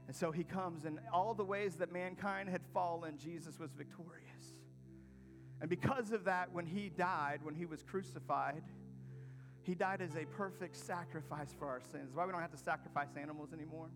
And 0.09 0.17
so 0.17 0.33
he 0.33 0.43
comes, 0.43 0.87
and 0.87 0.99
all 1.13 1.35
the 1.35 1.45
ways 1.45 1.77
that 1.77 1.93
mankind 1.93 2.49
had 2.49 2.63
fallen, 2.73 3.19
Jesus 3.19 3.61
was 3.61 3.71
victorious. 3.73 4.25
And 5.61 5.69
because 5.69 6.13
of 6.13 6.25
that, 6.25 6.51
when 6.53 6.65
he 6.65 6.89
died, 6.89 7.41
when 7.43 7.55
he 7.55 7.67
was 7.67 7.83
crucified, 7.83 8.63
he 9.63 9.75
died 9.75 10.01
as 10.01 10.17
a 10.17 10.25
perfect 10.25 10.77
sacrifice 10.77 11.55
for 11.59 11.69
our 11.69 11.83
sins. 11.93 12.17
Why 12.17 12.25
we 12.25 12.33
don't 12.33 12.41
have 12.41 12.53
to 12.53 12.57
sacrifice 12.57 13.09
animals 13.21 13.53
anymore? 13.53 13.91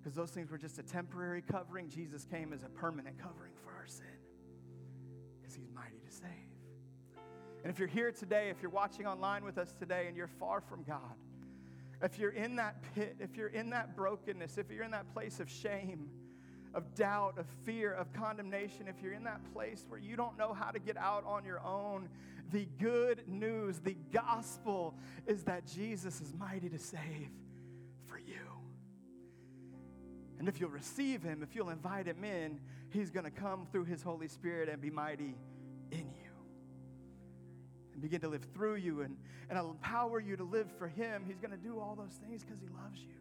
Because 0.00 0.16
those 0.16 0.32
things 0.32 0.50
were 0.50 0.58
just 0.58 0.80
a 0.80 0.82
temporary 0.82 1.40
covering. 1.40 1.88
Jesus 1.88 2.24
came 2.24 2.52
as 2.52 2.64
a 2.64 2.68
permanent 2.68 3.16
covering 3.16 3.52
for 3.62 3.70
our 3.70 3.86
sin. 3.86 4.06
Because 5.40 5.54
he's 5.54 5.70
mighty 5.72 6.00
to 6.04 6.12
save. 6.12 7.22
And 7.62 7.70
if 7.72 7.78
you're 7.78 7.86
here 7.86 8.10
today, 8.10 8.48
if 8.50 8.60
you're 8.60 8.72
watching 8.72 9.06
online 9.06 9.44
with 9.44 9.56
us 9.56 9.72
today, 9.78 10.06
and 10.08 10.16
you're 10.16 10.26
far 10.26 10.60
from 10.60 10.82
God, 10.82 11.14
if 12.02 12.18
you're 12.18 12.30
in 12.30 12.56
that 12.56 12.82
pit, 12.94 13.16
if 13.20 13.36
you're 13.36 13.48
in 13.48 13.70
that 13.70 13.96
brokenness, 13.96 14.58
if 14.58 14.70
you're 14.70 14.84
in 14.84 14.90
that 14.90 15.12
place 15.12 15.40
of 15.40 15.48
shame, 15.48 16.10
of 16.74 16.94
doubt, 16.94 17.38
of 17.38 17.46
fear, 17.64 17.92
of 17.92 18.12
condemnation, 18.12 18.88
if 18.88 19.02
you're 19.02 19.12
in 19.12 19.24
that 19.24 19.40
place 19.52 19.84
where 19.88 20.00
you 20.00 20.16
don't 20.16 20.36
know 20.36 20.52
how 20.52 20.70
to 20.70 20.78
get 20.78 20.96
out 20.96 21.24
on 21.26 21.44
your 21.44 21.60
own, 21.60 22.08
the 22.50 22.66
good 22.78 23.22
news, 23.28 23.78
the 23.78 23.96
gospel 24.12 24.94
is 25.26 25.44
that 25.44 25.66
Jesus 25.66 26.20
is 26.20 26.34
mighty 26.34 26.68
to 26.68 26.78
save 26.78 27.30
for 28.06 28.18
you. 28.18 28.34
And 30.38 30.48
if 30.48 30.60
you'll 30.60 30.70
receive 30.70 31.22
him, 31.22 31.42
if 31.42 31.54
you'll 31.54 31.70
invite 31.70 32.06
him 32.06 32.24
in, 32.24 32.58
he's 32.90 33.10
going 33.10 33.24
to 33.24 33.30
come 33.30 33.66
through 33.70 33.84
his 33.84 34.02
Holy 34.02 34.26
Spirit 34.26 34.68
and 34.68 34.82
be 34.82 34.90
mighty 34.90 35.36
begin 38.02 38.20
to 38.20 38.28
live 38.28 38.46
through 38.54 38.76
you 38.76 39.02
and, 39.02 39.16
and 39.48 39.58
empower 39.58 40.20
you 40.20 40.36
to 40.36 40.44
live 40.44 40.70
for 40.78 40.88
Him, 40.88 41.24
He's 41.26 41.38
going 41.38 41.52
to 41.52 41.56
do 41.56 41.78
all 41.78 41.94
those 41.96 42.18
things 42.26 42.44
because 42.44 42.60
He 42.60 42.68
loves 42.68 43.00
you. 43.00 43.14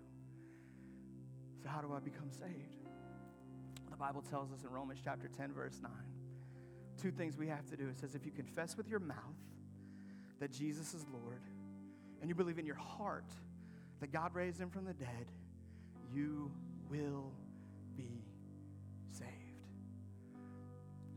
So, 1.63 1.69
how 1.69 1.81
do 1.81 1.93
I 1.93 1.99
become 1.99 2.31
saved? 2.31 2.87
The 3.89 3.97
Bible 3.97 4.23
tells 4.23 4.51
us 4.51 4.63
in 4.63 4.69
Romans 4.69 4.99
chapter 5.03 5.27
10, 5.27 5.53
verse 5.53 5.79
9, 5.81 5.91
two 7.01 7.11
things 7.11 7.37
we 7.37 7.47
have 7.47 7.67
to 7.69 7.77
do. 7.77 7.87
It 7.87 7.99
says, 7.99 8.15
if 8.15 8.25
you 8.25 8.31
confess 8.31 8.75
with 8.75 8.87
your 8.87 8.99
mouth 8.99 9.17
that 10.39 10.51
Jesus 10.51 10.93
is 10.93 11.05
Lord, 11.13 11.43
and 12.21 12.29
you 12.29 12.35
believe 12.35 12.59
in 12.59 12.65
your 12.65 12.75
heart 12.75 13.25
that 13.99 14.11
God 14.11 14.33
raised 14.33 14.59
him 14.59 14.69
from 14.69 14.85
the 14.85 14.93
dead, 14.93 15.31
you 16.13 16.51
will 16.89 17.31
be 17.95 18.23
saved. 19.11 19.29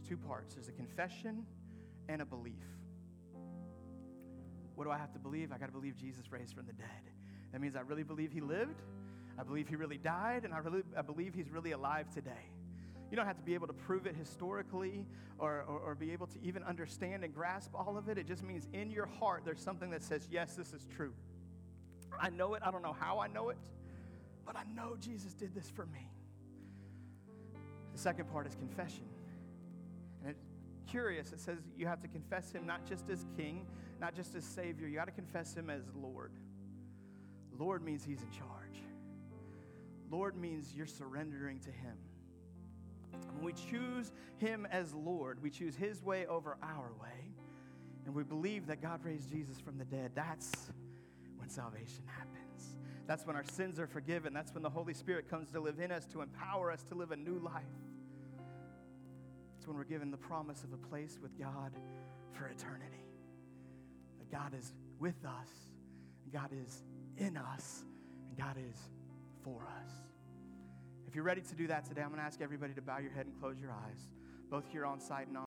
Two 0.07 0.17
parts 0.17 0.55
there's 0.55 0.69
a 0.69 0.73
confession 0.73 1.45
and 2.09 2.23
a 2.23 2.25
belief. 2.25 2.53
What 4.75 4.85
do 4.85 4.91
I 4.91 4.99
have 4.99 5.13
to 5.13 5.19
believe? 5.19 5.53
I 5.53 5.59
got 5.59 5.67
to 5.67 5.73
believe 5.73 5.97
Jesus 5.97 6.31
raised 6.31 6.55
from 6.55 6.67
the 6.67 6.73
dead. 6.73 6.89
That 7.53 7.61
means 7.61 7.77
I 7.77 7.81
really 7.81 8.03
believe 8.03 8.33
he 8.33 8.41
lived, 8.41 8.83
I 9.39 9.43
believe 9.43 9.69
he 9.69 9.77
really 9.77 9.99
died, 9.99 10.45
and 10.45 10.53
I, 10.53 10.59
really, 10.59 10.83
I 10.97 11.03
believe 11.03 11.35
he's 11.35 11.51
really 11.51 11.73
alive 11.73 12.11
today. 12.11 12.51
You 13.11 13.17
don't 13.17 13.27
have 13.27 13.37
to 13.37 13.43
be 13.45 13.55
able 13.55 13.67
to 13.67 13.73
prove 13.73 14.07
it 14.07 14.17
historically 14.17 15.07
or, 15.39 15.65
or, 15.69 15.79
or, 15.79 15.95
be 15.95 16.13
able 16.13 16.27
to 16.29 16.39
even 16.43 16.63
understand 16.65 17.23
and 17.23 17.35
grasp 17.35 17.71
all 17.75 17.97
of 17.97 18.09
it. 18.09 18.19
It 18.19 18.27
just 18.27 18.43
means 18.43 18.67
in 18.73 18.91
your 18.91 19.07
heart 19.07 19.43
there's 19.45 19.61
something 19.61 19.91
that 19.91 20.03
says, 20.03 20.27
yes, 20.31 20.55
this 20.55 20.73
is 20.73 20.87
true. 20.97 21.13
I 22.21 22.31
know 22.31 22.55
it. 22.55 22.63
I 22.65 22.71
don't 22.71 22.83
know 22.83 22.97
how 22.99 23.19
I 23.19 23.29
know 23.29 23.51
it, 23.51 23.59
but 24.47 24.57
I 24.57 24.63
know 24.75 24.97
Jesus 25.01 25.35
did 25.35 25.55
this 25.55 25.71
for 25.71 25.87
me. 25.87 26.09
The 27.93 27.99
second 27.99 28.31
part 28.33 28.47
is 28.47 28.55
confession. 28.55 29.05
And 30.23 30.31
it's 30.31 30.45
curious. 30.91 31.33
It 31.33 31.41
says 31.41 31.59
you 31.77 31.87
have 31.87 32.01
to 32.03 32.09
confess 32.09 32.51
him 32.51 32.67
not 32.67 32.87
just 32.87 33.09
as 33.11 33.27
king, 33.37 33.67
not 34.01 34.15
just 34.15 34.35
as 34.35 34.45
Savior, 34.45 34.87
you 34.87 34.97
got 34.97 35.07
to 35.07 35.13
confess 35.13 35.55
Him 35.55 35.71
as 35.71 35.83
Lord. 35.95 36.33
Lord 37.59 37.83
means 37.83 38.05
He's 38.05 38.21
in 38.21 38.31
charge. 38.31 38.83
Lord 40.11 40.37
means 40.37 40.75
you're 40.75 40.87
surrendering 40.87 41.61
to 41.61 41.71
Him. 41.71 41.97
When 43.35 43.45
we 43.45 43.53
choose 43.53 44.13
Him 44.39 44.67
as 44.71 44.95
Lord, 44.95 45.43
we 45.43 45.51
choose 45.51 45.77
His 45.77 46.03
way 46.03 46.27
over 46.27 46.57
our 46.63 46.93
way, 47.01 47.33
and 48.07 48.15
we 48.15 48.23
believe 48.23 48.67
that 48.67 48.83
God 48.83 49.05
raised 49.05 49.31
Jesus 49.31 49.61
from 49.61 49.79
the 49.79 49.85
dead. 49.85 50.13
That's 50.15 50.53
when 51.39 51.49
salvation 51.49 52.05
happens. 52.07 52.77
That's 53.07 53.27
when 53.27 53.37
our 53.37 53.45
sins 53.45 53.79
are 53.79 53.87
forgiven. 53.87 54.33
That's 54.33 54.55
when 54.55 54.63
the 54.63 54.71
Holy 54.71 54.95
Spirit 54.95 55.29
comes 55.29 55.51
to 55.51 55.61
live 55.61 55.79
in 55.79 55.93
us 55.93 56.07
to 56.07 56.23
empower 56.23 56.71
us 56.71 56.83
to 56.85 56.95
live 56.95 57.11
a 57.11 57.17
new 57.17 57.39
life. 57.39 57.63
It's 59.59 59.67
when 59.67 59.77
we're 59.77 59.85
given 59.85 60.11
the 60.11 60.17
promise 60.17 60.65
of 60.65 60.73
a 60.73 60.89
place 60.89 61.19
with 61.23 61.39
God 61.39 61.73
for 62.33 62.47
eternity. 62.47 63.04
God 64.31 64.55
is 64.59 64.73
with 64.99 65.25
us, 65.25 65.49
God 66.33 66.51
is 66.53 66.83
in 67.17 67.37
us, 67.37 67.85
and 68.29 68.39
God 68.39 68.57
is 68.57 68.79
for 69.43 69.63
us. 69.63 69.93
If 71.07 71.15
you're 71.15 71.25
ready 71.25 71.43
to 71.43 71.55
do 71.55 71.67
that 71.69 71.85
today, 71.85 72.03
I'm 72.03 72.09
going 72.09 72.21
to 72.21 72.27
ask 72.27 72.41
everybody 72.41 72.75
to 72.75 72.83
bow 72.83 72.99
your 72.99 73.13
head 73.13 73.27
and 73.27 73.39
close 73.39 73.61
your 73.61 73.71
eyes, 73.71 74.09
both 74.51 74.65
here 74.71 74.85
on 74.85 75.01
site 75.01 75.29
and 75.29 75.37
on. 75.37 75.43